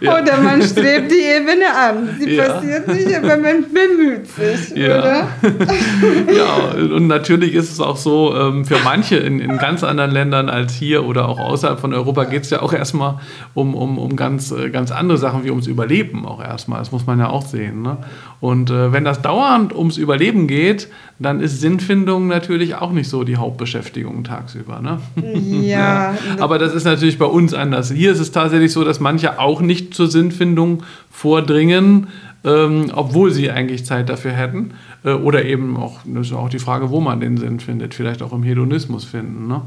ja. 0.00 0.20
oder 0.20 0.36
man 0.38 0.62
strebt 0.62 1.10
die 1.10 1.22
Ebene 1.22 1.66
an. 1.74 2.16
Sie 2.18 2.34
ja. 2.34 2.44
passiert 2.44 2.88
nicht, 2.88 3.14
aber 3.16 3.36
man 3.36 3.64
bemüht 3.72 4.26
sich, 4.28 4.76
ja. 4.76 4.98
oder? 4.98 5.28
ja, 6.36 6.94
und 6.94 7.06
natürlich 7.06 7.54
ist 7.54 7.70
es 7.70 7.80
auch 7.80 7.96
so, 7.96 8.34
ähm, 8.36 8.64
für 8.64 8.78
manche 8.84 9.16
in, 9.16 9.40
in 9.40 9.58
ganz 9.58 9.82
anderen 9.82 10.10
Ländern 10.10 10.48
als 10.48 10.74
hier 10.74 11.04
oder 11.04 11.28
auch 11.28 11.38
außerhalb 11.38 11.80
von 11.80 11.94
Europa 11.94 12.24
geht 12.24 12.42
es 12.42 12.50
ja 12.50 12.62
auch 12.62 12.72
erstmal 12.72 13.18
um, 13.54 13.74
um, 13.74 13.98
um 13.98 14.16
ganz, 14.16 14.50
äh, 14.50 14.70
ganz 14.70 14.90
andere 14.90 15.18
Sachen 15.18 15.44
wie 15.44 15.50
ums 15.50 15.66
Überleben 15.66 16.26
auch 16.26 16.42
erstmal. 16.42 16.78
Das 16.80 16.92
muss 16.92 17.06
man 17.06 17.18
ja 17.18 17.28
auch 17.28 17.46
sehen. 17.46 17.82
Ne? 17.82 17.98
Und 18.40 18.70
äh, 18.70 18.92
wenn 18.92 19.04
das 19.04 19.22
dauernd 19.22 19.74
ums 19.74 19.96
Überleben 19.96 20.33
geht, 20.34 20.88
dann 21.18 21.40
ist 21.40 21.60
Sinnfindung 21.60 22.26
natürlich 22.26 22.74
auch 22.74 22.92
nicht 22.92 23.08
so 23.08 23.24
die 23.24 23.36
Hauptbeschäftigung 23.36 24.24
tagsüber. 24.24 24.80
Ne? 24.80 24.98
Ja. 25.64 26.14
Aber 26.38 26.58
das 26.58 26.74
ist 26.74 26.84
natürlich 26.84 27.18
bei 27.18 27.24
uns 27.24 27.54
anders. 27.54 27.90
Hier 27.90 28.12
ist 28.12 28.18
es 28.18 28.32
tatsächlich 28.32 28.72
so, 28.72 28.84
dass 28.84 29.00
manche 29.00 29.38
auch 29.38 29.60
nicht 29.60 29.94
zur 29.94 30.08
Sinnfindung 30.08 30.82
vordringen, 31.10 32.08
ähm, 32.44 32.90
obwohl 32.92 33.30
sie 33.30 33.50
eigentlich 33.50 33.86
Zeit 33.86 34.08
dafür 34.08 34.32
hätten. 34.32 34.72
Äh, 35.04 35.12
oder 35.12 35.44
eben 35.44 35.76
auch, 35.76 36.00
das 36.04 36.28
ist 36.28 36.32
auch 36.32 36.48
die 36.48 36.58
Frage, 36.58 36.90
wo 36.90 37.00
man 37.00 37.20
den 37.20 37.36
Sinn 37.36 37.60
findet. 37.60 37.94
Vielleicht 37.94 38.22
auch 38.22 38.32
im 38.32 38.42
Hedonismus 38.42 39.04
finden. 39.04 39.48
Ne? 39.48 39.62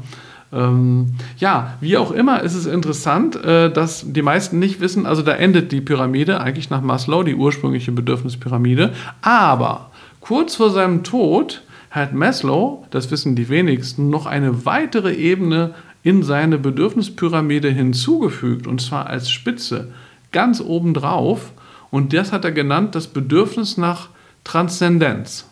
Ähm, 0.52 1.08
ja, 1.38 1.74
wie 1.80 1.96
auch 1.98 2.10
immer 2.10 2.42
ist 2.42 2.54
es 2.54 2.66
interessant, 2.66 3.36
äh, 3.36 3.70
dass 3.70 4.04
die 4.10 4.22
meisten 4.22 4.58
nicht 4.58 4.80
wissen, 4.80 5.04
also 5.04 5.22
da 5.22 5.32
endet 5.32 5.72
die 5.72 5.82
Pyramide 5.82 6.40
eigentlich 6.40 6.70
nach 6.70 6.80
Maslow, 6.80 7.22
die 7.22 7.34
ursprüngliche 7.34 7.92
Bedürfnispyramide, 7.92 8.92
aber 9.20 9.87
kurz 10.20 10.56
vor 10.56 10.70
seinem 10.70 11.04
Tod 11.04 11.62
hat 11.90 12.12
Maslow, 12.12 12.86
das 12.90 13.10
wissen 13.10 13.34
die 13.34 13.48
wenigsten, 13.48 14.10
noch 14.10 14.26
eine 14.26 14.64
weitere 14.64 15.14
Ebene 15.14 15.74
in 16.02 16.22
seine 16.22 16.58
Bedürfnispyramide 16.58 17.70
hinzugefügt, 17.70 18.66
und 18.66 18.80
zwar 18.80 19.06
als 19.06 19.30
Spitze, 19.30 19.92
ganz 20.32 20.60
obendrauf, 20.60 21.52
und 21.90 22.12
das 22.12 22.32
hat 22.32 22.44
er 22.44 22.52
genannt 22.52 22.94
das 22.94 23.06
Bedürfnis 23.06 23.76
nach 23.78 24.08
Transzendenz. 24.44 25.46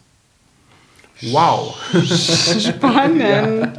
Wow. 1.23 1.76
Spannend. 2.58 3.20
ja. 3.20 3.73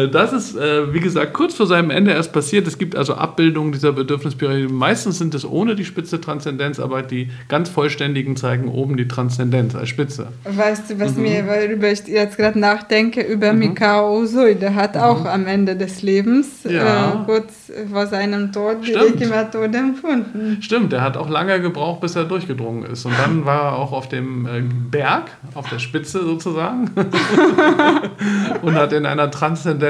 Äh, 0.00 0.08
das 0.08 0.32
ist, 0.32 0.56
äh, 0.56 0.92
wie 0.92 1.00
gesagt, 1.00 1.34
kurz 1.34 1.54
vor 1.54 1.66
seinem 1.66 1.90
Ende 1.90 2.12
erst 2.12 2.32
passiert. 2.32 2.66
Es 2.66 2.78
gibt 2.78 2.96
also 2.96 3.14
Abbildungen 3.14 3.72
dieser 3.72 3.92
Bedürfnispyramide. 3.92 4.72
Meistens 4.72 5.18
sind 5.18 5.34
es 5.34 5.44
ohne 5.44 5.74
die 5.74 5.84
Spitze 5.84 6.20
Transzendenz, 6.20 6.80
aber 6.80 7.02
die 7.02 7.30
ganz 7.48 7.68
vollständigen 7.68 8.36
zeigen 8.36 8.68
oben 8.68 8.96
die 8.96 9.08
Transzendenz 9.08 9.74
als 9.74 9.88
Spitze. 9.88 10.28
Weißt 10.44 10.90
du, 10.90 11.00
was 11.00 11.14
mhm. 11.14 11.22
mir, 11.22 11.46
worüber 11.46 11.90
ich 11.90 12.06
jetzt 12.06 12.36
gerade 12.36 12.58
nachdenke, 12.58 13.22
über 13.22 13.52
mhm. 13.52 13.60
Mikao 13.60 14.20
Usui, 14.20 14.54
der 14.54 14.74
hat 14.74 14.94
mhm. 14.94 15.00
auch 15.00 15.24
am 15.24 15.46
Ende 15.46 15.76
des 15.76 16.02
Lebens, 16.02 16.64
ja. 16.64 17.22
äh, 17.22 17.24
kurz 17.26 17.72
vor 17.90 18.06
seinem 18.06 18.52
Tod, 18.52 18.86
die 18.86 18.92
Reiki-Methode 18.92 19.78
empfunden. 19.78 20.58
Stimmt, 20.60 20.92
der 20.92 21.02
hat 21.02 21.16
auch 21.16 21.28
lange 21.28 21.60
gebraucht, 21.60 22.00
bis 22.00 22.16
er 22.16 22.24
durchgedrungen 22.24 22.84
ist. 22.84 23.04
Und 23.04 23.18
dann 23.18 23.44
war 23.44 23.62
er 23.62 23.76
auch 23.76 23.92
auf 23.92 24.08
dem 24.08 24.46
äh, 24.46 24.62
Berg, 24.90 25.30
auf 25.54 25.68
der 25.68 25.78
Spitze 25.78 26.22
sozusagen 26.24 26.90
und 28.62 28.74
hat 28.74 28.92
in 28.92 29.06
einer 29.06 29.30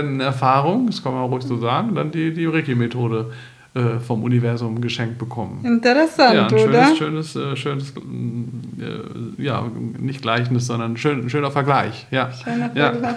transzendenten 0.01 0.21
Erfahrung, 0.21 0.87
das 0.87 1.03
kann 1.03 1.13
man 1.13 1.25
ruhig 1.25 1.45
so 1.45 1.59
sagen, 1.59 1.95
dann 1.95 2.11
die, 2.11 2.33
die 2.33 2.47
Reiki-Methode 2.47 3.31
äh, 3.75 4.01
vom 4.01 4.25
Universum 4.25 4.81
geschenkt 4.81 5.19
bekommen. 5.19 5.65
Interessant, 5.65 6.35
ja, 6.35 6.43
ein 6.45 6.51
schönes, 6.51 6.67
oder? 6.69 6.97
Schönes, 6.97 7.37
äh, 7.37 7.57
schönes, 7.57 7.95
äh, 7.97 9.43
ja, 9.43 9.65
nicht 9.99 10.23
Gleichnis, 10.23 10.67
sondern 10.67 10.97
schön, 10.97 11.31
schöner 11.31 11.51
Vergleich. 11.51 12.07
Ja. 12.11 12.33
Schöner 12.33 12.71
ja. 12.75 12.93
Vergleich. 12.93 13.17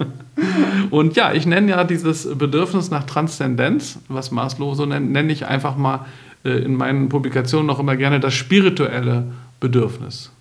und 0.90 1.16
ja, 1.16 1.32
ich 1.32 1.46
nenne 1.46 1.70
ja 1.70 1.84
dieses 1.84 2.36
Bedürfnis 2.36 2.90
nach 2.90 3.04
Transzendenz, 3.04 4.00
was 4.08 4.30
Maslow 4.30 4.74
so 4.74 4.84
nennt, 4.84 5.12
nenne 5.12 5.32
ich 5.32 5.46
einfach 5.46 5.76
mal 5.76 6.06
äh, 6.44 6.50
in 6.50 6.74
meinen 6.74 7.08
Publikationen 7.08 7.66
noch 7.66 7.78
immer 7.78 7.96
gerne 7.96 8.18
das 8.18 8.34
spirituelle 8.34 9.26
Bedürfnis. 9.60 10.33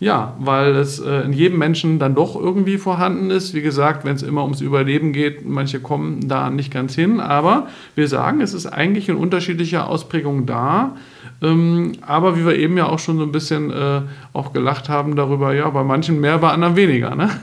Ja, 0.00 0.34
weil 0.40 0.76
es 0.76 0.98
äh, 0.98 1.20
in 1.26 1.34
jedem 1.34 1.58
Menschen 1.58 1.98
dann 1.98 2.14
doch 2.14 2.34
irgendwie 2.34 2.78
vorhanden 2.78 3.30
ist. 3.30 3.52
Wie 3.52 3.60
gesagt, 3.60 4.06
wenn 4.06 4.16
es 4.16 4.22
immer 4.22 4.42
ums 4.42 4.62
Überleben 4.62 5.12
geht, 5.12 5.46
manche 5.46 5.78
kommen 5.78 6.26
da 6.26 6.48
nicht 6.48 6.72
ganz 6.72 6.94
hin. 6.94 7.20
Aber 7.20 7.68
wir 7.94 8.08
sagen, 8.08 8.40
es 8.40 8.54
ist 8.54 8.64
eigentlich 8.64 9.10
in 9.10 9.16
unterschiedlicher 9.16 9.88
Ausprägung 9.88 10.46
da. 10.46 10.96
Ähm, 11.42 11.92
aber 12.06 12.36
wie 12.36 12.44
wir 12.44 12.56
eben 12.56 12.76
ja 12.76 12.86
auch 12.86 12.98
schon 12.98 13.16
so 13.16 13.22
ein 13.22 13.32
bisschen 13.32 13.70
äh, 13.70 14.02
auch 14.32 14.52
gelacht 14.52 14.88
haben 14.88 15.16
darüber, 15.16 15.54
ja, 15.54 15.68
bei 15.70 15.82
manchen 15.82 16.20
mehr, 16.20 16.38
bei 16.38 16.50
anderen 16.50 16.76
weniger. 16.76 17.14
Ne? 17.14 17.30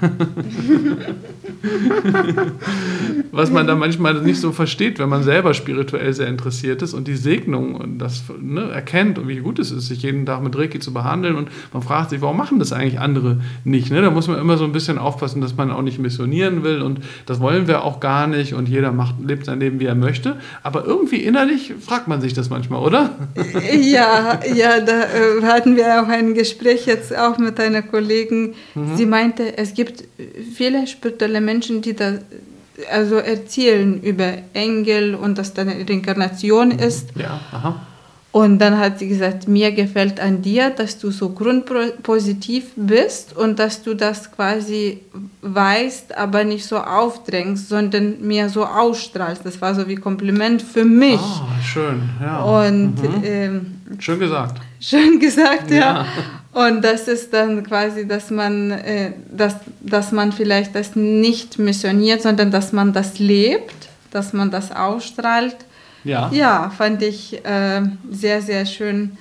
Was 3.32 3.52
man 3.52 3.68
da 3.68 3.76
manchmal 3.76 4.22
nicht 4.22 4.40
so 4.40 4.52
versteht, 4.52 5.00
wenn 5.00 5.10
man 5.10 5.24
selber 5.24 5.54
spirituell 5.54 6.14
sehr 6.14 6.28
interessiert 6.28 6.82
ist 6.82 6.94
und 6.94 7.08
die 7.08 7.16
Segnung 7.16 7.76
und 7.76 8.00
das 8.00 8.24
ne, 8.40 8.70
erkennt 8.70 9.20
und 9.20 9.28
wie 9.28 9.38
gut 9.38 9.60
es 9.60 9.72
ist, 9.72 9.88
sich 9.88 10.04
jeden 10.04 10.26
Tag 10.26 10.44
mit 10.44 10.58
Reiki 10.58 10.80
zu 10.80 10.94
behandeln. 10.94 11.36
Und 11.36 11.50
man 11.74 11.82
fragt 11.82 12.12
sich, 12.12 12.22
warum 12.22 12.38
machen 12.38 12.60
das 12.60 12.74
eigentlich 12.74 13.00
andere 13.00 13.42
nicht? 13.64 13.92
Ne? 13.92 14.02
Da 14.02 14.12
muss 14.12 14.28
man 14.28 14.40
immer 14.40 14.58
so 14.58 14.64
ein 14.64 14.72
bisschen 14.72 14.98
aufpassen, 14.98 15.42
dass 15.42 15.56
man 15.56 15.72
auch 15.72 15.82
nicht 15.82 16.00
missionieren 16.00 16.64
will 16.64 16.82
und 16.82 17.00
das 17.26 17.40
wollen 17.40 17.68
wir 17.68 17.84
auch 17.84 18.00
gar 18.00 18.28
nicht 18.28 18.54
und 18.54 18.70
jeder 18.70 18.92
macht, 18.92 19.16
lebt 19.24 19.46
sein 19.46 19.60
Leben, 19.60 19.80
wie 19.80 19.86
er 19.86 19.96
möchte. 19.96 20.38
Aber 20.64 20.86
irgendwie 20.86 21.18
innerlich 21.18 21.74
fragt 21.80 22.08
man 22.08 22.22
sich 22.22 22.34
das 22.34 22.50
manchmal, 22.50 22.82
oder? 22.82 23.12
Ja, 23.82 24.40
ja, 24.54 24.80
da 24.80 25.04
äh, 25.04 25.44
hatten 25.44 25.76
wir 25.76 26.02
auch 26.02 26.08
ein 26.08 26.34
Gespräch 26.34 26.86
jetzt 26.86 27.16
auch 27.16 27.38
mit 27.38 27.60
einer 27.60 27.82
Kollegin. 27.82 28.56
Mhm. 28.76 28.98
Sie 28.98 29.06
meinte, 29.06 29.58
es 29.58 29.74
gibt 29.74 30.04
viele 30.56 30.88
spirituelle 30.88 31.42
Menschen, 31.42 31.82
die 31.82 31.96
da 31.96 32.20
also 32.92 33.16
erzählen 33.16 34.02
über 34.02 34.34
Engel 34.54 35.16
und 35.16 35.38
dass 35.38 35.54
da 35.54 35.64
eine 35.64 35.88
Reinkarnation 35.88 36.72
ist. 36.72 37.10
Ja, 37.16 37.40
aha. 37.52 37.88
Und 38.38 38.60
dann 38.60 38.78
hat 38.78 39.00
sie 39.00 39.08
gesagt, 39.08 39.48
mir 39.48 39.72
gefällt 39.72 40.20
an 40.20 40.44
dir, 40.44 40.70
dass 40.70 41.00
du 41.00 41.10
so 41.10 41.30
grundpositiv 41.30 42.66
bist 42.76 43.36
und 43.36 43.58
dass 43.58 43.82
du 43.82 43.96
das 43.96 44.32
quasi 44.32 45.00
weißt, 45.42 46.16
aber 46.16 46.44
nicht 46.44 46.64
so 46.68 46.78
aufdrängst, 46.78 47.68
sondern 47.68 48.22
mehr 48.22 48.50
so 48.50 48.64
ausstrahlst. 48.64 49.44
Das 49.44 49.60
war 49.60 49.74
so 49.74 49.88
wie 49.88 49.96
Kompliment 49.96 50.62
für 50.62 50.86
mich. 50.86 51.20
Ah, 51.20 51.48
schön, 51.64 52.08
ja. 52.22 52.44
Und 52.44 53.02
mhm. 53.02 53.24
ähm, 53.24 53.66
schön 53.98 54.20
gesagt. 54.20 54.62
Schön 54.80 55.20
gesagt, 55.20 55.72
ja. 55.72 55.78
ja. 55.80 56.06
Und 56.54 56.84
das 56.84 57.08
ist 57.08 57.34
dann 57.34 57.64
quasi, 57.64 58.08
dass 58.08 58.30
man, 58.30 58.70
äh, 58.70 59.14
dass, 59.32 59.56
dass 59.82 60.12
man 60.12 60.32
vielleicht 60.32 60.76
das 60.76 60.96
nicht 60.96 61.58
missioniert, 61.58 62.22
sondern 62.22 62.52
dass 62.52 62.72
man 62.72 62.94
das 62.94 63.18
lebt, 63.18 63.90
dass 64.12 64.32
man 64.32 64.52
das 64.52 64.72
ausstrahlt. 64.72 65.58
Ja. 66.08 66.30
Ja, 66.32 66.72
fand 66.76 67.02
ich 67.04 67.46
äh, 67.46 67.82
sehr, 68.10 68.42
sehr 68.42 68.66
schön 68.66 69.18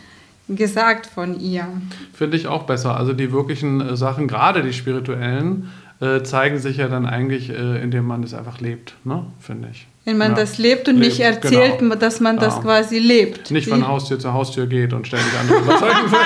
gesagt 0.49 1.07
von 1.07 1.41
ihr. 1.41 1.67
Finde 2.15 2.37
ich 2.37 2.47
auch 2.47 2.63
besser. 2.65 2.97
Also 2.97 3.13
die 3.13 3.33
wirklichen 3.33 3.81
äh, 3.81 3.97
Sachen, 3.97 4.29
gerade 4.29 4.63
die 4.63 4.73
spirituellen, 4.73 5.71
äh, 6.01 6.23
zeigen 6.23 6.59
sich 6.59 6.77
ja 6.77 6.89
dann 6.89 7.07
eigentlich, 7.07 7.51
äh, 7.51 7.83
indem 7.83 8.07
man 8.07 8.23
es 8.23 8.35
einfach 8.35 8.61
lebt, 8.61 8.95
ne? 9.05 9.27
finde 9.41 9.69
ich. 9.73 9.87
Wenn 10.05 10.19
man 10.19 10.33
ja. 10.33 10.37
das 10.37 10.59
lebt 10.59 10.89
und 10.89 10.97
lebt, 10.97 11.07
nicht 11.07 11.21
erzählt, 11.21 11.81
genau. 11.81 11.97
dass 11.97 12.21
man 12.21 12.39
das 12.39 12.57
ja. 12.57 12.63
quasi 12.63 12.99
lebt. 12.99 13.51
Nicht 13.51 13.69
von 13.69 13.89
Haustür 13.89 14.21
zu 14.21 14.33
Haustür 14.33 14.67
geht 14.67 14.93
und 14.93 15.07
ständig 15.09 15.33
andere 15.41 15.59
überzeugen 15.63 16.13
will. 16.13 16.19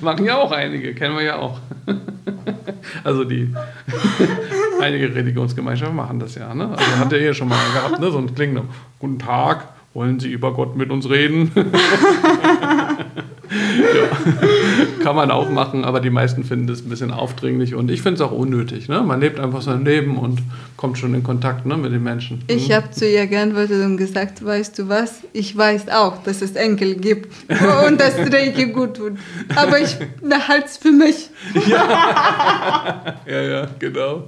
Machen 0.02 0.24
ja 0.24 0.36
auch 0.36 0.52
einige, 0.52 0.94
kennen 0.94 1.16
wir 1.16 1.24
ja 1.24 1.36
auch. 1.36 1.58
also 3.04 3.24
die 3.24 3.52
einige 4.86 5.14
Religionsgemeinschaften 5.14 5.96
machen 5.96 6.18
das 6.18 6.34
ja. 6.36 6.54
Ne? 6.54 6.70
Also 6.70 6.98
hat 6.98 7.12
er 7.12 7.18
hier 7.18 7.34
schon 7.34 7.48
mal 7.48 7.58
gehabt, 7.74 8.00
ne? 8.00 8.10
so 8.10 8.18
ein 8.18 8.34
klingender 8.34 8.64
Guten 8.98 9.18
Tag, 9.18 9.68
wollen 9.94 10.20
Sie 10.20 10.30
über 10.30 10.52
Gott 10.54 10.76
mit 10.76 10.90
uns 10.90 11.08
reden? 11.10 11.50
ja. 13.94 14.44
Kann 15.02 15.16
man 15.16 15.30
auch 15.30 15.50
machen, 15.50 15.84
aber 15.84 16.00
die 16.00 16.10
meisten 16.10 16.44
finden 16.44 16.66
das 16.66 16.80
ein 16.80 16.88
bisschen 16.88 17.10
aufdringlich 17.10 17.74
und 17.74 17.90
ich 17.90 18.02
finde 18.02 18.22
es 18.22 18.28
auch 18.28 18.32
unnötig. 18.32 18.88
Ne? 18.88 19.02
Man 19.02 19.20
lebt 19.20 19.38
einfach 19.38 19.62
sein 19.62 19.84
Leben 19.84 20.18
und 20.18 20.42
kommt 20.76 20.98
schon 20.98 21.14
in 21.14 21.22
Kontakt 21.22 21.66
ne, 21.66 21.76
mit 21.76 21.92
den 21.92 22.02
Menschen. 22.02 22.42
Ich 22.48 22.68
hm? 22.68 22.76
habe 22.76 22.90
zu 22.90 23.08
ihr 23.08 23.26
geantwortet 23.26 23.84
und 23.84 23.96
gesagt, 23.96 24.44
weißt 24.44 24.78
du 24.78 24.88
was, 24.88 25.20
ich 25.32 25.56
weiß 25.56 25.88
auch, 25.88 26.22
dass 26.22 26.42
es 26.42 26.52
Enkel 26.52 26.96
gibt 26.96 27.32
und 27.86 28.00
dass 28.00 28.16
Reiki 28.18 28.66
gut 28.66 28.96
tut, 28.96 29.12
aber 29.54 29.80
ich 29.80 29.96
behalte 30.20 30.66
es 30.66 30.76
für 30.76 30.92
mich. 30.92 31.30
ja. 31.68 33.16
ja, 33.26 33.42
ja, 33.42 33.66
genau. 33.78 34.24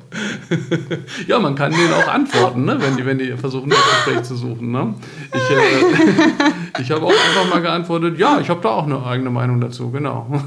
ja, 1.26 1.38
man 1.38 1.54
kann 1.54 1.72
denen 1.72 1.92
auch 1.92 2.08
antworten, 2.08 2.64
ne, 2.64 2.76
wenn, 2.80 2.96
die, 2.96 3.06
wenn 3.06 3.18
die 3.18 3.36
versuchen, 3.36 3.70
das 3.70 3.78
Gespräch 3.78 4.22
zu 4.22 4.36
suchen. 4.36 4.70
Ne? 4.70 4.94
Ich, 5.34 5.50
äh, 5.50 6.82
ich 6.82 6.90
habe 6.90 7.06
auch 7.06 7.10
einfach 7.10 7.50
mal 7.50 7.60
geantwortet, 7.60 8.18
ja, 8.18 8.38
ich 8.40 8.48
habe 8.48 8.60
da 8.62 8.70
auch 8.70 8.84
eine 8.84 9.04
eigene 9.04 9.30
Meinung 9.30 9.47
dazu, 9.56 9.90
genau. 9.90 10.26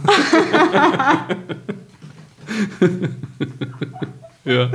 ja. 4.45 4.69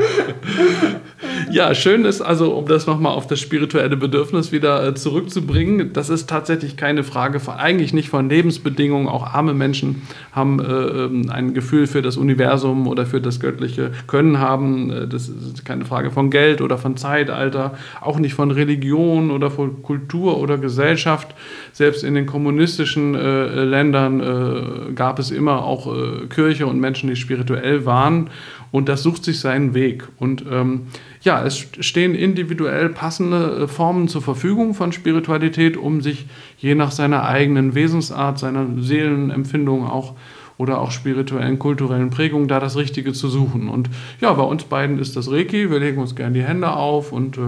Ja, 1.51 1.75
schön 1.75 2.05
ist 2.05 2.21
also, 2.21 2.53
um 2.53 2.67
das 2.67 2.87
nochmal 2.87 3.13
auf 3.13 3.27
das 3.27 3.41
spirituelle 3.41 3.97
Bedürfnis 3.97 4.53
wieder 4.53 4.87
äh, 4.87 4.95
zurückzubringen, 4.95 5.93
das 5.93 6.11
ist 6.11 6.29
tatsächlich 6.29 6.77
keine 6.77 7.05
Frage 7.05 7.41
von, 7.41 7.55
eigentlich 7.55 7.93
nicht 7.93 8.09
von 8.09 8.29
Lebensbedingungen. 8.29 9.09
Auch 9.09 9.27
arme 9.27 9.55
Menschen 9.55 10.03
haben 10.33 10.61
äh, 10.61 10.65
ähm, 10.65 11.31
ein 11.31 11.55
Gefühl 11.55 11.87
für 11.87 12.03
das 12.03 12.17
Universum 12.17 12.87
oder 12.87 13.07
für 13.07 13.21
das 13.21 13.41
göttliche 13.41 13.93
Können 14.07 14.39
haben. 14.39 14.91
Äh, 14.91 15.09
das 15.09 15.29
ist 15.29 15.65
keine 15.65 15.85
Frage 15.85 16.11
von 16.11 16.31
Geld 16.31 16.61
oder 16.61 16.79
von 16.79 16.97
Zeitalter, 16.97 17.77
auch 18.01 18.19
nicht 18.19 18.35
von 18.35 18.51
Religion 18.51 19.31
oder 19.31 19.51
von 19.51 19.83
Kultur 19.83 20.39
oder 20.39 20.59
Gesellschaft. 20.59 21.35
Selbst 21.73 22.05
in 22.05 22.15
den 22.15 22.27
kommunistischen 22.27 23.15
äh, 23.15 23.65
Ländern 23.65 24.21
äh, 24.21 24.93
gab 24.93 25.19
es 25.19 25.31
immer 25.31 25.65
auch 25.65 25.87
äh, 25.95 26.27
Kirche 26.29 26.67
und 26.67 26.81
Menschen, 26.81 27.09
die 27.09 27.17
spirituell 27.17 27.87
waren 27.87 28.31
und 28.77 28.89
das 28.91 29.03
sucht 29.03 29.25
sich 29.25 29.41
seinen 29.41 29.75
Weg. 29.75 30.07
Und 30.19 30.45
ähm, 30.51 30.89
ja, 31.27 31.45
es 31.45 31.67
stehen 31.81 32.15
individuell 32.15 32.89
passende 32.89 33.65
äh, 33.65 33.69
Formen 33.69 34.09
zur 34.09 34.23
Verfügung 34.23 34.75
von 34.75 34.93
Spiritualität, 34.93 35.77
um 35.77 36.01
sich 36.01 36.27
je 36.57 36.75
nach 36.75 36.93
seiner 36.93 37.25
eigenen 37.25 37.75
Wesensart, 37.75 38.39
seiner 38.39 38.67
Seelenempfindung 38.79 39.85
auch 39.85 40.15
oder 40.57 40.81
auch 40.81 40.91
spirituellen, 40.91 41.59
kulturellen 41.59 42.09
Prägungen 42.09 42.49
da 42.49 42.61
das 42.61 42.77
Richtige 42.77 43.13
zu 43.13 43.29
suchen. 43.29 43.69
Und 43.69 43.91
ja, 44.21 44.33
bei 44.33 44.43
uns 44.43 44.65
beiden 44.65 44.99
ist 44.99 45.17
das 45.17 45.31
Reiki, 45.31 45.71
wir 45.71 45.81
legen 45.81 46.01
uns 46.01 46.15
gerne 46.15 46.39
die 46.39 46.45
Hände 46.45 46.73
auf 46.73 47.13
und 47.13 47.37
äh, 47.37 47.41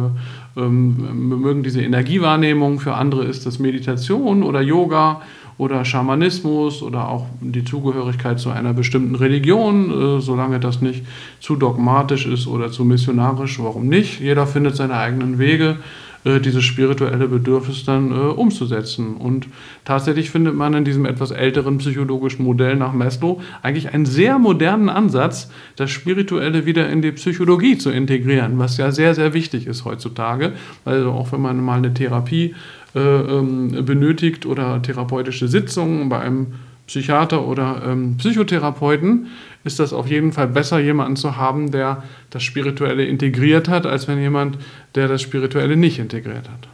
ähm, 0.60 1.28
mögen 1.40 1.62
diese 1.62 1.80
Energiewahrnehmung. 1.80 2.80
Für 2.80 2.94
andere 2.94 3.24
ist 3.24 3.46
das 3.46 3.60
Meditation 3.60 4.42
oder 4.42 4.60
Yoga 4.60 5.22
oder 5.58 5.84
Schamanismus 5.84 6.82
oder 6.82 7.08
auch 7.08 7.26
die 7.40 7.64
Zugehörigkeit 7.64 8.38
zu 8.38 8.50
einer 8.50 8.72
bestimmten 8.72 9.16
Religion, 9.16 10.18
äh, 10.18 10.20
solange 10.20 10.60
das 10.60 10.80
nicht 10.80 11.04
zu 11.40 11.56
dogmatisch 11.56 12.26
ist 12.26 12.46
oder 12.46 12.70
zu 12.70 12.84
missionarisch, 12.84 13.58
warum 13.60 13.88
nicht? 13.88 14.20
Jeder 14.20 14.46
findet 14.46 14.76
seine 14.76 14.94
eigenen 14.94 15.38
Wege, 15.38 15.78
äh, 16.24 16.40
dieses 16.40 16.64
spirituelle 16.64 17.28
Bedürfnis 17.28 17.84
dann 17.84 18.10
äh, 18.10 18.14
umzusetzen. 18.14 19.16
Und 19.16 19.46
tatsächlich 19.84 20.30
findet 20.30 20.54
man 20.54 20.74
in 20.74 20.84
diesem 20.84 21.06
etwas 21.06 21.30
älteren 21.30 21.78
psychologischen 21.78 22.44
Modell 22.44 22.76
nach 22.76 22.92
Maslow 22.92 23.40
eigentlich 23.62 23.94
einen 23.94 24.04
sehr 24.04 24.38
modernen 24.38 24.88
Ansatz, 24.88 25.50
das 25.76 25.90
Spirituelle 25.90 26.66
wieder 26.66 26.88
in 26.88 27.02
die 27.02 27.12
Psychologie 27.12 27.78
zu 27.78 27.90
integrieren, 27.90 28.58
was 28.58 28.76
ja 28.78 28.90
sehr, 28.90 29.14
sehr 29.14 29.32
wichtig 29.32 29.66
ist 29.66 29.84
heutzutage. 29.84 30.52
Also 30.84 31.12
auch 31.12 31.32
wenn 31.32 31.40
man 31.40 31.64
mal 31.64 31.78
eine 31.78 31.94
Therapie 31.94 32.54
äh, 32.94 33.00
ähm, 33.00 33.84
benötigt 33.84 34.46
oder 34.46 34.80
therapeutische 34.82 35.48
Sitzungen 35.48 36.08
bei 36.08 36.20
einem 36.20 36.54
Psychiater 36.86 37.46
oder 37.46 37.82
ähm, 37.86 38.16
Psychotherapeuten 38.16 39.28
ist 39.64 39.78
das 39.78 39.92
auf 39.92 40.06
jeden 40.06 40.32
Fall 40.32 40.48
besser, 40.48 40.78
jemanden 40.78 41.16
zu 41.16 41.36
haben, 41.36 41.70
der 41.70 42.02
das 42.30 42.42
Spirituelle 42.42 43.04
integriert 43.04 43.68
hat, 43.68 43.84
als 43.84 44.08
wenn 44.08 44.18
jemand, 44.18 44.56
der 44.94 45.06
das 45.06 45.20
Spirituelle 45.20 45.76
nicht 45.76 45.98
integriert 45.98 46.48
hat. 46.48 46.68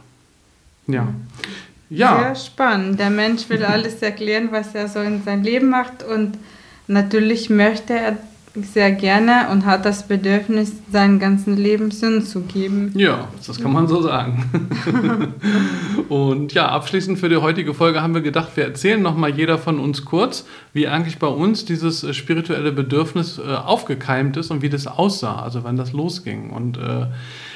Ja. 0.87 1.07
ja. 1.89 2.19
Sehr 2.19 2.35
spannend. 2.35 2.99
Der 2.99 3.09
Mensch 3.09 3.49
will 3.49 3.63
alles 3.65 4.01
erklären, 4.01 4.49
was 4.51 4.73
er 4.73 4.87
so 4.87 5.01
in 5.01 5.21
seinem 5.23 5.43
Leben 5.43 5.69
macht 5.69 6.03
und 6.03 6.37
natürlich 6.87 7.49
möchte 7.49 7.93
er 7.93 8.17
sehr 8.63 8.91
gerne 8.91 9.49
und 9.51 9.65
hat 9.65 9.85
das 9.85 10.07
Bedürfnis, 10.07 10.71
seinen 10.91 11.19
ganzen 11.19 11.57
Leben 11.57 11.91
Sinn 11.91 12.21
zu 12.21 12.41
geben. 12.41 12.93
Ja, 12.95 13.27
das 13.45 13.59
kann 13.59 13.73
man 13.73 13.87
so 13.87 14.01
sagen. 14.01 14.49
und 16.09 16.53
ja, 16.53 16.69
abschließend 16.69 17.19
für 17.19 17.29
die 17.29 17.37
heutige 17.37 17.73
Folge 17.73 18.01
haben 18.01 18.13
wir 18.13 18.21
gedacht, 18.21 18.55
wir 18.55 18.63
erzählen 18.63 19.01
nochmal 19.01 19.31
jeder 19.31 19.57
von 19.57 19.79
uns 19.79 20.05
kurz, 20.05 20.45
wie 20.73 20.87
eigentlich 20.87 21.19
bei 21.19 21.27
uns 21.27 21.65
dieses 21.65 22.03
äh, 22.03 22.13
spirituelle 22.13 22.71
Bedürfnis 22.71 23.39
äh, 23.39 23.53
aufgekeimt 23.55 24.37
ist 24.37 24.51
und 24.51 24.61
wie 24.61 24.69
das 24.69 24.87
aussah, 24.87 25.41
also 25.41 25.63
wann 25.63 25.75
das 25.75 25.91
losging. 25.91 26.49
Und 26.49 26.77
äh, 26.77 27.07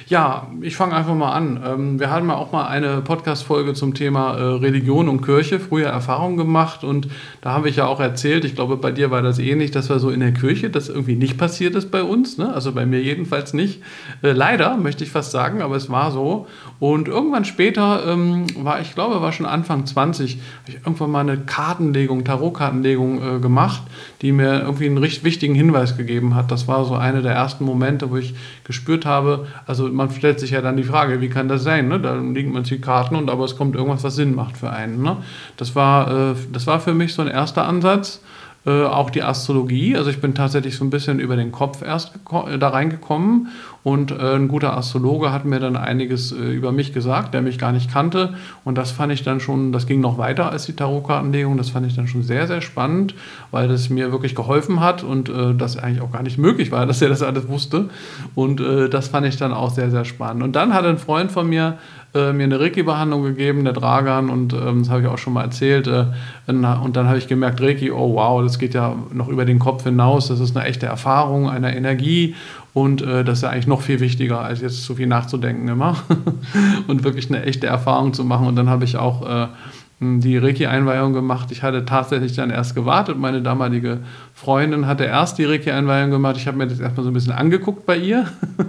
ja, 0.09 0.47
ich 0.61 0.75
fange 0.75 0.95
einfach 0.95 1.13
mal 1.13 1.33
an. 1.33 1.61
Ähm, 1.63 1.99
wir 1.99 2.09
hatten 2.09 2.31
auch 2.31 2.51
mal 2.51 2.67
eine 2.67 3.01
Podcast-Folge 3.01 3.75
zum 3.75 3.93
Thema 3.93 4.33
äh, 4.37 4.43
Religion 4.55 5.07
und 5.07 5.21
Kirche, 5.21 5.59
früher 5.59 5.89
Erfahrungen 5.89 6.35
gemacht 6.35 6.83
und 6.83 7.07
da 7.41 7.51
habe 7.51 7.69
ich 7.69 7.75
ja 7.75 7.85
auch 7.85 7.99
erzählt, 7.99 8.43
ich 8.43 8.55
glaube, 8.55 8.77
bei 8.77 8.91
dir 8.91 9.11
war 9.11 9.21
das 9.21 9.37
ähnlich, 9.37 9.69
dass 9.69 9.87
wir 9.87 9.99
so 9.99 10.09
in 10.09 10.19
der 10.19 10.33
Kirche, 10.33 10.71
das 10.71 10.89
irgendwie 10.89 11.15
nicht 11.15 11.37
passiert 11.37 11.75
ist 11.75 11.91
bei 11.91 12.01
uns, 12.01 12.39
ne? 12.39 12.51
also 12.51 12.71
bei 12.71 12.87
mir 12.87 13.03
jedenfalls 13.03 13.53
nicht. 13.53 13.83
Äh, 14.23 14.31
leider, 14.31 14.77
möchte 14.77 15.03
ich 15.03 15.11
fast 15.11 15.29
sagen, 15.29 15.61
aber 15.61 15.75
es 15.75 15.91
war 15.91 16.11
so. 16.11 16.47
Und 16.79 17.07
irgendwann 17.07 17.45
später 17.45 18.03
ähm, 18.07 18.47
war, 18.63 18.81
ich 18.81 18.95
glaube, 18.95 19.21
war 19.21 19.31
schon 19.31 19.45
Anfang 19.45 19.85
20, 19.85 20.37
habe 20.37 20.43
ich 20.69 20.75
irgendwann 20.75 21.11
mal 21.11 21.19
eine 21.19 21.37
Kartenlegung, 21.37 22.23
Tarotkartenlegung 22.23 23.37
äh, 23.37 23.39
gemacht, 23.39 23.83
die 24.23 24.31
mir 24.31 24.61
irgendwie 24.61 24.87
einen 24.87 24.97
richtig 24.97 25.23
wichtigen 25.23 25.53
Hinweis 25.53 25.97
gegeben 25.97 26.33
hat. 26.33 26.49
Das 26.49 26.67
war 26.67 26.83
so 26.85 26.95
eine 26.95 27.21
der 27.21 27.33
ersten 27.33 27.63
Momente, 27.63 28.09
wo 28.09 28.17
ich 28.17 28.33
gespürt 28.63 29.05
habe, 29.05 29.45
also 29.67 29.87
man 29.99 30.09
stellt 30.11 30.39
sich 30.39 30.51
ja 30.51 30.61
dann 30.61 30.77
die 30.77 30.83
Frage, 30.83 31.19
wie 31.19 31.29
kann 31.29 31.49
das 31.49 31.63
sein? 31.63 31.89
Ne? 31.89 31.99
Da 31.99 32.15
liegen 32.15 32.53
man 32.53 32.63
die 32.63 32.79
Karten 32.79 33.15
und 33.15 33.29
aber 33.29 33.43
es 33.43 33.57
kommt 33.57 33.75
irgendwas, 33.75 34.03
was 34.03 34.15
Sinn 34.15 34.33
macht 34.33 34.55
für 34.55 34.71
einen. 34.71 35.03
Ne? 35.03 35.17
Das, 35.57 35.75
war, 35.75 36.31
äh, 36.31 36.35
das 36.53 36.67
war 36.67 36.79
für 36.79 36.93
mich 36.93 37.13
so 37.13 37.21
ein 37.21 37.27
erster 37.27 37.67
Ansatz. 37.67 38.21
Äh, 38.65 38.83
auch 38.83 39.09
die 39.09 39.23
Astrologie. 39.23 39.95
Also 39.95 40.09
ich 40.09 40.19
bin 40.19 40.35
tatsächlich 40.35 40.75
so 40.75 40.83
ein 40.83 40.89
bisschen 40.89 41.19
über 41.19 41.37
den 41.37 41.53
Kopf 41.53 41.81
erst 41.81 42.11
da 42.59 42.67
reingekommen 42.67 43.47
und 43.83 44.11
äh, 44.11 44.35
ein 44.35 44.49
guter 44.49 44.75
Astrologe 44.75 45.31
hat 45.31 45.45
mir 45.45 45.61
dann 45.61 45.77
einiges 45.77 46.33
äh, 46.33 46.35
über 46.35 46.73
mich 46.73 46.91
gesagt, 46.91 47.33
der 47.33 47.41
mich 47.41 47.57
gar 47.57 47.71
nicht 47.71 47.89
kannte. 47.89 48.33
Und 48.65 48.77
das 48.77 48.91
fand 48.91 49.13
ich 49.13 49.23
dann 49.23 49.39
schon, 49.39 49.71
das 49.71 49.87
ging 49.87 50.01
noch 50.01 50.17
weiter 50.17 50.51
als 50.51 50.65
die 50.65 50.75
Tarotkartenlegung. 50.75 51.55
Das 51.55 51.69
fand 51.69 51.87
ich 51.87 51.95
dann 51.95 52.07
schon 52.07 52.23
sehr, 52.23 52.47
sehr 52.47 52.59
spannend, 52.59 53.15
weil 53.51 53.69
das 53.69 53.89
mir 53.89 54.11
wirklich 54.11 54.35
geholfen 54.35 54.81
hat 54.81 55.03
und 55.03 55.29
äh, 55.29 55.55
das 55.55 55.77
eigentlich 55.77 56.01
auch 56.01 56.11
gar 56.11 56.23
nicht 56.23 56.37
möglich 56.37 56.71
war, 56.71 56.85
dass 56.87 57.01
er 57.01 57.07
das 57.07 57.23
alles 57.23 57.47
wusste. 57.47 57.89
Und 58.35 58.59
äh, 58.59 58.89
das 58.89 59.07
fand 59.07 59.25
ich 59.25 59.37
dann 59.37 59.53
auch 59.53 59.71
sehr, 59.71 59.89
sehr 59.89 60.03
spannend. 60.03 60.43
Und 60.43 60.57
dann 60.57 60.73
hat 60.73 60.83
ein 60.83 60.97
Freund 60.97 61.31
von 61.31 61.47
mir 61.47 61.77
äh, 62.15 62.33
mir 62.33 62.43
eine 62.43 62.59
Reiki-Behandlung 62.59 63.23
gegeben, 63.23 63.63
der 63.63 63.73
Dragan, 63.73 64.29
und 64.29 64.53
ähm, 64.53 64.79
das 64.79 64.89
habe 64.89 65.01
ich 65.01 65.07
auch 65.07 65.17
schon 65.17 65.33
mal 65.33 65.43
erzählt. 65.43 65.87
Äh, 65.87 66.05
und 66.47 66.95
dann 66.95 67.07
habe 67.07 67.17
ich 67.17 67.27
gemerkt, 67.27 67.61
Reiki, 67.61 67.91
oh 67.91 68.15
wow, 68.15 68.41
das 68.41 68.57
geht 68.57 68.73
ja 68.73 68.95
noch 69.13 69.27
über 69.27 69.45
den 69.45 69.59
Kopf 69.59 69.83
hinaus, 69.83 70.27
das 70.27 70.39
ist 70.39 70.57
eine 70.57 70.65
echte 70.65 70.87
Erfahrung, 70.87 71.49
eine 71.49 71.75
Energie 71.75 72.35
und 72.73 73.01
äh, 73.01 73.23
das 73.23 73.39
ist 73.39 73.43
ja 73.43 73.49
eigentlich 73.49 73.67
noch 73.67 73.81
viel 73.81 73.99
wichtiger, 73.99 74.41
als 74.41 74.61
jetzt 74.61 74.83
zu 74.83 74.95
viel 74.95 75.07
nachzudenken 75.07 75.67
immer 75.67 75.97
und 76.87 77.03
wirklich 77.03 77.29
eine 77.29 77.43
echte 77.43 77.67
Erfahrung 77.67 78.13
zu 78.13 78.23
machen. 78.23 78.47
Und 78.47 78.55
dann 78.55 78.69
habe 78.69 78.85
ich 78.85 78.97
auch 78.97 79.27
äh, 79.27 79.47
die 80.01 80.37
Reiki-Einweihung 80.37 81.11
gemacht. 81.11 81.51
Ich 81.51 81.61
hatte 81.61 81.83
tatsächlich 81.83 82.33
dann 82.33 82.51
erst 82.51 82.73
gewartet. 82.73 83.17
Meine 83.17 83.41
damalige 83.41 83.99
Freundin 84.33 84.87
hatte 84.87 85.03
erst 85.03 85.37
die 85.37 85.43
Reiki-Einweihung 85.43 86.09
gemacht. 86.09 86.37
Ich 86.37 86.47
habe 86.47 86.57
mir 86.57 86.67
das 86.67 86.79
erstmal 86.79 87.03
so 87.03 87.09
ein 87.09 87.13
bisschen 87.13 87.33
angeguckt 87.33 87.85
bei 87.85 87.97
ihr. 87.97 88.25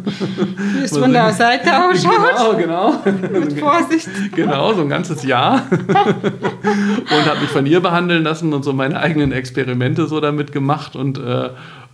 Wie 0.74 0.84
es 0.84 0.90
von 0.98 1.12
der 1.12 1.32
Seite 1.32 1.70
ausschaut. 1.84 2.10
Genau, 2.60 2.94
genau. 3.04 3.40
Mit 3.40 3.58
Vorsicht. 3.58 4.08
Genau, 4.34 4.72
so 4.72 4.82
ein 4.82 4.88
ganzes 4.88 5.22
Jahr. 5.22 5.62
und 5.70 7.26
habe 7.26 7.40
mich 7.40 7.50
von 7.50 7.66
ihr 7.66 7.80
behandeln 7.80 8.24
lassen 8.24 8.52
und 8.52 8.64
so 8.64 8.72
meine 8.72 8.98
eigenen 8.98 9.32
Experimente 9.32 10.06
so 10.06 10.20
damit 10.20 10.52
gemacht. 10.52 10.96
Und 10.96 11.18
äh, 11.18 11.50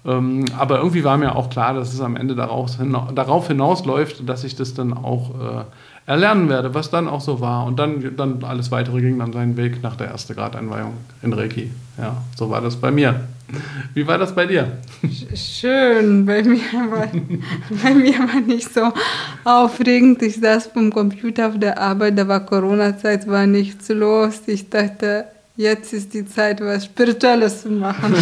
ähm, 0.07 0.45
aber 0.57 0.79
irgendwie 0.79 1.05
war 1.05 1.17
mir 1.17 1.35
auch 1.37 1.51
klar, 1.51 1.75
dass 1.75 1.93
es 1.93 2.01
am 2.01 2.17
Ende 2.17 2.35
darauf, 2.35 2.71
darauf 3.15 3.49
hinausläuft, 3.49 4.29
dass 4.29 4.45
ich 4.45 4.57
das 4.57 4.75
dann 4.75 4.93
auch 4.95 5.31
äh, 5.31 5.65
erlernen 6.07 6.49
werde, 6.49 6.73
was 6.73 6.91
dann 6.91 7.09
auch 7.09 7.21
so 7.21 7.41
war. 7.41 7.67
Und 7.67 7.79
dann, 7.79 8.17
dann 8.17 8.45
alles 8.45 8.71
weitere 8.71 9.01
ging 9.01 9.19
dann 9.19 9.33
seinen 9.33 9.57
Weg 9.57 9.83
nach 9.83 9.97
der 9.97 10.09
ersten 10.09 10.35
Gradeinweihung 10.35 10.95
in 11.23 11.33
Reiki. 11.33 11.71
Ja, 11.99 12.23
so 12.37 12.49
war 12.49 12.61
das 12.61 12.77
bei 12.77 12.91
mir. 12.91 13.21
Wie 13.95 14.07
war 14.07 14.19
das 14.19 14.35
bei 14.35 14.47
dir? 14.47 14.79
Schön, 15.35 16.27
bei 16.27 16.43
mir 16.43 16.59
war, 16.91 17.07
bei 17.83 17.95
mir 17.95 18.19
war 18.19 18.41
nicht 18.41 18.73
so 18.73 18.93
aufregend. 19.45 20.23
Ich 20.23 20.37
saß 20.37 20.69
vom 20.69 20.93
Computer 20.93 21.49
auf 21.49 21.59
der 21.59 21.79
Arbeit, 21.79 22.19
da 22.19 22.27
war 22.27 22.41
Corona-Zeit, 22.41 23.29
war 23.29 23.47
nichts 23.47 23.89
los. 23.89 24.43
Ich 24.47 24.69
dachte, 24.69 25.27
jetzt 25.57 25.93
ist 25.93 26.13
die 26.15 26.27
Zeit, 26.27 26.61
was 26.61 26.87
Spirituelles 26.87 27.63
zu 27.63 27.71
machen. 27.71 28.15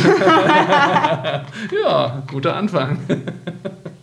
ja, 1.84 2.22
guter 2.30 2.56
Anfang. 2.56 2.98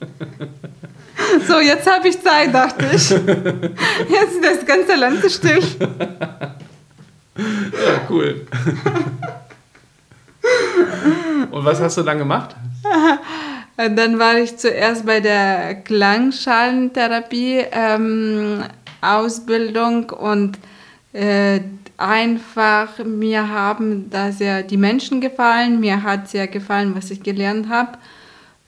So, 1.47 1.59
jetzt 1.59 1.89
habe 1.89 2.07
ich 2.07 2.21
Zeit, 2.21 2.53
dachte 2.53 2.85
ich. 2.93 3.09
Jetzt 3.09 4.35
ist 4.35 4.43
das 4.43 4.65
ganze 4.65 4.95
Land 4.95 5.23
still. 5.31 5.59
Ja, 7.37 8.01
cool. 8.09 8.45
Und 11.51 11.65
was 11.65 11.79
hast 11.81 11.97
du 11.97 12.03
dann 12.03 12.17
gemacht? 12.17 12.55
Dann 13.77 14.19
war 14.19 14.37
ich 14.37 14.57
zuerst 14.57 15.05
bei 15.05 15.21
der 15.21 15.75
Klangschalentherapie 15.75 17.65
ähm, 17.71 18.63
Ausbildung 19.01 20.09
und 20.11 20.59
äh, 21.13 21.61
einfach 21.97 22.99
mir 23.03 23.47
haben 23.47 24.09
da 24.09 24.31
sehr 24.31 24.61
die 24.61 24.77
Menschen 24.77 25.19
gefallen, 25.19 25.79
mir 25.79 26.03
hat 26.03 26.29
sehr 26.29 26.47
gefallen, 26.47 26.93
was 26.95 27.09
ich 27.09 27.23
gelernt 27.23 27.69
habe 27.69 27.97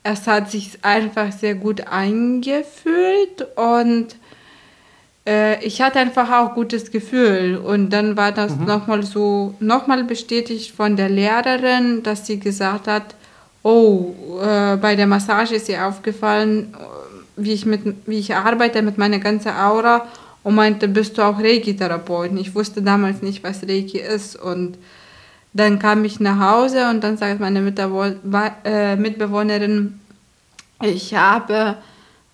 es 0.03 0.27
hat 0.27 0.51
sich 0.51 0.77
einfach 0.81 1.31
sehr 1.31 1.55
gut 1.55 1.87
eingefühlt 1.87 3.47
und 3.55 4.15
äh, 5.25 5.63
ich 5.63 5.81
hatte 5.81 5.99
einfach 5.99 6.29
auch 6.29 6.55
gutes 6.55 6.91
Gefühl. 6.91 7.57
Und 7.57 7.89
dann 7.91 8.17
war 8.17 8.31
das 8.31 8.55
mhm. 8.55 8.65
nochmal 8.65 9.03
so, 9.03 9.55
nochmal 9.59 10.03
bestätigt 10.03 10.75
von 10.75 10.95
der 10.95 11.09
Lehrerin, 11.09 12.03
dass 12.03 12.27
sie 12.27 12.39
gesagt 12.39 12.87
hat, 12.87 13.15
oh, 13.63 14.13
äh, 14.41 14.75
bei 14.77 14.95
der 14.95 15.07
Massage 15.07 15.55
ist 15.55 15.69
ihr 15.69 15.85
aufgefallen, 15.87 16.75
wie 17.37 17.53
ich, 17.53 17.65
mit, 17.65 17.81
wie 18.05 18.19
ich 18.19 18.35
arbeite 18.35 18.81
mit 18.81 18.97
meiner 18.97 19.19
ganzen 19.19 19.53
Aura 19.53 20.07
und 20.43 20.55
meinte, 20.55 20.87
bist 20.89 21.17
du 21.17 21.21
auch 21.21 21.39
Reiki-Therapeut? 21.39 22.31
Ich 22.37 22.53
wusste 22.53 22.81
damals 22.81 23.21
nicht, 23.21 23.43
was 23.43 23.63
Reiki 23.63 23.99
ist 23.99 24.35
und 24.35 24.77
dann 25.53 25.79
kam 25.79 26.03
ich 26.03 26.19
nach 26.19 26.39
Hause 26.39 26.89
und 26.89 27.03
dann 27.03 27.17
sagt 27.17 27.39
meine 27.39 27.59
äh, 27.59 28.95
Mitbewohnerin, 28.95 29.99
ich 30.81 31.13
habe 31.15 31.77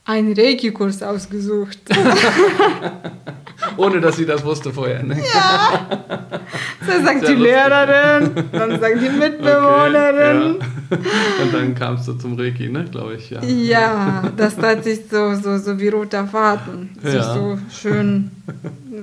einen 0.05 0.33
Reiki-Kurs 0.33 1.03
ausgesucht. 1.03 1.79
Ohne 3.77 4.01
dass 4.01 4.15
sie 4.15 4.25
das 4.25 4.43
wusste 4.43 4.71
vorher. 4.71 5.03
Ne? 5.03 5.17
Ja. 5.17 5.87
So 6.85 7.05
sagt 7.05 7.27
die 7.27 7.33
Lehrerin, 7.33 8.31
dann 8.51 8.79
sagt 8.79 9.01
die 9.01 9.09
Mitbewohnerin. 9.19 10.55
Okay, 10.55 11.01
ja. 11.03 11.43
Und 11.43 11.53
dann 11.53 11.75
kamst 11.75 12.07
du 12.07 12.13
zum 12.13 12.39
Reiki, 12.39 12.69
ne, 12.69 12.85
glaube 12.85 13.15
ich. 13.15 13.29
Ja. 13.29 13.43
ja, 13.43 14.23
das 14.35 14.57
hat 14.57 14.83
sich 14.83 15.01
so, 15.11 15.35
so, 15.35 15.57
so 15.57 15.79
wie 15.79 15.89
roter 15.89 16.25
Faden 16.25 16.97
ja. 17.03 17.11
sich 17.11 17.23
so 17.23 17.59
schön 17.71 18.31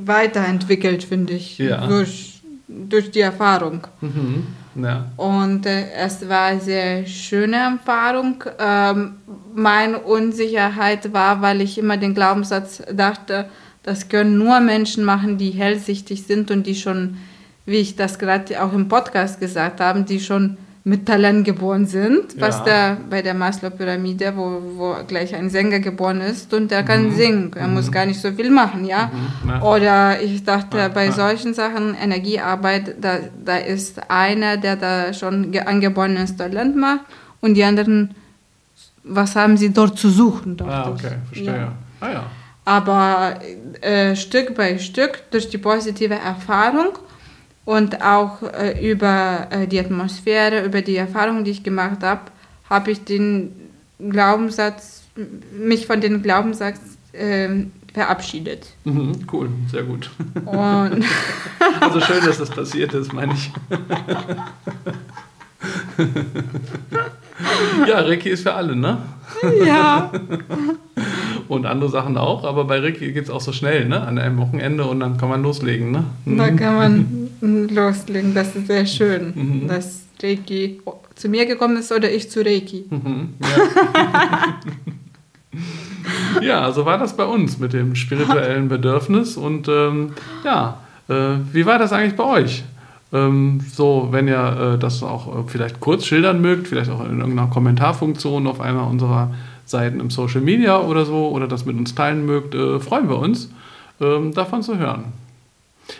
weiterentwickelt, 0.05 1.05
finde 1.05 1.35
ich. 1.35 1.59
Ja. 1.59 1.87
Durch 1.87 2.36
durch 2.69 3.11
die 3.11 3.21
Erfahrung. 3.21 3.87
Mhm. 4.01 4.47
Ja. 4.75 5.11
Und 5.17 5.67
äh, 5.67 5.91
es 5.93 6.29
war 6.29 6.47
eine 6.47 6.61
sehr 6.61 7.07
schöne 7.07 7.57
Erfahrung. 7.57 8.45
Ähm, 8.59 9.17
meine 9.55 9.99
Unsicherheit 10.01 11.13
war, 11.13 11.41
weil 11.41 11.61
ich 11.63 11.79
immer 11.79 11.97
den 11.97 12.15
Glaubenssatz 12.15 12.83
dachte, 12.93 13.47
das 13.83 14.09
können 14.09 14.37
nur 14.37 14.61
Menschen 14.61 15.05
machen, 15.05 15.39
die 15.39 15.51
hellsichtig 15.51 16.25
sind 16.25 16.51
und 16.51 16.67
die 16.67 16.75
schon, 16.75 17.19
wie 17.65 17.77
ich 17.77 17.97
das 17.97 18.19
gerade 18.19 18.63
auch 18.63 18.73
im 18.73 18.89
Podcast 18.89 19.41
gesagt 19.41 19.81
habe, 19.81 20.03
die 20.03 20.21
schon 20.21 20.59
mit 20.87 21.05
Talent 21.05 21.45
geboren 21.45 21.85
sind, 21.85 22.41
was 22.41 22.59
ja. 22.59 22.65
der 22.65 22.97
bei 23.11 23.21
der 23.21 23.35
Maslow-Pyramide, 23.35 24.37
wo, 24.37 24.63
wo 24.77 24.95
gleich 25.09 25.35
ein 25.35 25.51
Sänger 25.51 25.81
geboren 25.81 26.21
ist 26.21 26.55
und 26.55 26.71
der 26.71 26.85
kann 26.85 27.09
mhm. 27.09 27.17
singen. 27.17 27.51
Er 27.57 27.67
mhm. 27.67 27.75
muss 27.75 27.91
gar 27.91 28.07
nicht 28.07 28.21
so 28.21 28.31
viel 28.31 28.53
machen, 28.53 28.85
ja. 28.85 29.11
Mhm. 29.43 29.63
Oder 29.65 30.23
ich 30.23 30.45
dachte, 30.45 30.79
ja. 30.79 30.87
bei 30.87 31.11
solchen 31.11 31.55
Sachen, 31.55 31.97
Energiearbeit, 31.97 32.95
da, 33.01 33.19
da 33.45 33.57
ist 33.57 34.01
einer, 34.09 34.59
der 34.59 34.77
da 34.77 35.13
schon 35.13 35.53
angeborenes 35.59 36.37
Talent 36.37 36.77
macht 36.77 37.01
und 37.41 37.55
die 37.55 37.65
anderen, 37.65 38.15
was 39.03 39.35
haben 39.35 39.57
sie 39.57 39.73
dort 39.73 39.99
zu 39.99 40.09
suchen? 40.09 40.57
Ah, 40.65 40.89
okay, 40.89 41.17
verstehe. 41.27 41.57
Ja. 41.57 41.73
Ah, 41.99 42.13
ja. 42.13 42.27
Aber 42.65 43.41
äh, 43.81 44.15
Stück 44.15 44.55
bei 44.55 44.79
Stück, 44.79 45.33
durch 45.33 45.49
die 45.49 45.59
positive 45.59 46.15
Erfahrung, 46.15 46.97
und 47.67 48.01
auch 48.01 48.43
äh, 48.43 48.91
über 48.91 49.49
äh, 49.51 49.67
die 49.67 49.79
Atmosphäre, 49.79 50.65
über 50.65 50.81
die 50.81 50.97
Erfahrungen, 50.97 51.45
die 51.45 51.51
ich 51.51 51.63
gemacht 51.63 52.03
habe, 52.03 52.23
habe 52.71 52.93
ich 52.93 53.05
den 53.05 53.53
Glaubenssatz, 53.99 55.03
mich 55.53 55.87
von 55.87 56.01
dem 56.01 56.23
Glaubenssatz 56.23 56.81
äh, 57.13 57.49
verabschiedet. 57.93 58.69
Mhm, 58.85 59.27
cool, 59.33 59.51
sehr 59.71 59.83
gut. 59.83 60.11
also 60.47 62.01
schön, 62.01 62.25
dass 62.25 62.39
das 62.39 62.49
passiert 62.51 62.95
ist, 62.95 63.13
meine 63.13 63.35
ich. 63.35 63.51
ja, 67.89 68.01
Reiki 68.01 68.31
ist 68.31 68.43
für 68.43 68.55
alle, 68.55 68.77
ne? 68.77 69.03
Ja. 69.65 70.13
Und 71.49 71.67
andere 71.67 71.91
Sachen 71.91 72.17
auch, 72.17 72.45
aber 72.45 72.65
bei 72.65 72.81
Reiki 72.81 73.13
geht 73.13 73.25
es 73.25 73.31
auch 73.31 73.41
so 73.41 73.53
schnell, 73.53 73.87
ne? 73.87 74.01
An 74.01 74.19
einem 74.19 74.39
Wochenende 74.39 74.85
und 74.85 75.01
dann 75.01 75.17
kann 75.17 75.29
man 75.29 75.43
loslegen, 75.43 75.91
ne? 75.91 76.05
Mhm. 76.25 76.37
Da 76.39 76.51
kann 76.51 76.77
man 76.77 77.29
loslegen, 77.69 78.35
das 78.35 78.55
ist 78.57 78.67
sehr 78.67 78.87
schön, 78.87 79.33
mhm. 79.35 79.69
dass 79.69 80.05
Reiki 80.23 80.81
zu 81.15 81.29
mir 81.29 81.47
gekommen 81.47 81.77
ist 81.77 81.93
oder 81.93 82.11
ich 82.11 82.31
zu 82.31 82.45
Reiki. 82.45 82.85
Mhm, 82.91 83.35
ja. 83.41 84.61
ja, 86.43 86.73
so 86.73 86.85
war 86.85 86.99
das 86.99 87.17
bei 87.17 87.25
uns 87.25 87.59
mit 87.59 87.73
dem 87.73 87.95
spirituellen 87.95 88.69
Bedürfnis. 88.69 89.37
Und 89.37 89.69
ähm, 89.69 90.13
ja, 90.45 90.79
äh, 91.09 91.37
wie 91.53 91.67
war 91.67 91.79
das 91.79 91.93
eigentlich 91.93 92.17
bei 92.17 92.25
euch? 92.25 92.65
Ähm, 93.13 93.61
so, 93.73 94.09
wenn 94.11 94.29
ihr 94.29 94.75
äh, 94.75 94.79
das 94.79 95.03
auch 95.03 95.29
äh, 95.29 95.43
vielleicht 95.47 95.81
kurz 95.81 96.05
schildern 96.05 96.41
mögt, 96.41 96.69
vielleicht 96.69 96.91
auch 96.91 97.01
in 97.05 97.21
irgendeiner 97.21 97.49
Kommentarfunktion 97.49 98.47
auf 98.47 98.61
einer 98.61 98.87
unserer 98.87 99.33
Seiten 99.67 100.01
im 100.01 100.11
Social 100.11 100.41
Media 100.41 100.81
oder 100.81 101.05
so, 101.05 101.29
oder 101.29 101.47
das 101.47 101.67
mit 101.67 101.77
uns 101.77 101.95
teilen 101.95 102.25
mögt, 102.25 102.55
äh, 102.55 102.81
freuen 102.81 103.09
wir 103.09 103.19
uns, 103.19 103.51
ähm, 104.01 104.33
davon 104.33 104.63
zu 104.63 104.79
hören. 104.79 105.13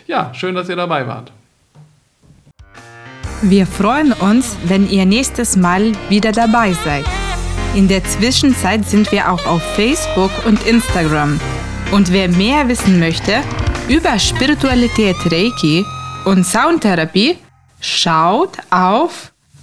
Ja, 0.07 0.33
schön, 0.33 0.55
dass 0.55 0.69
ihr 0.69 0.75
dabei 0.75 1.07
wart. 1.07 1.31
Wir 3.43 3.67
freuen 3.67 4.13
uns, 4.13 4.57
wenn 4.63 4.89
ihr 4.89 5.05
nächstes 5.05 5.55
Mal 5.55 5.91
wieder 6.09 6.31
dabei 6.31 6.73
seid. 6.73 7.05
In 7.75 7.87
der 7.87 8.03
Zwischenzeit 8.03 8.85
sind 8.85 9.11
wir 9.11 9.31
auch 9.31 9.45
auf 9.45 9.61
Facebook 9.75 10.31
und 10.47 10.65
Instagram. 10.65 11.39
Und 11.91 12.11
wer 12.11 12.29
mehr 12.29 12.67
wissen 12.67 12.99
möchte 12.99 13.41
über 13.87 14.17
Spiritualität 14.17 15.15
Reiki 15.31 15.85
und 16.25 16.43
Soundtherapie, 16.45 17.37
schaut 17.79 18.57
auf 18.71 19.31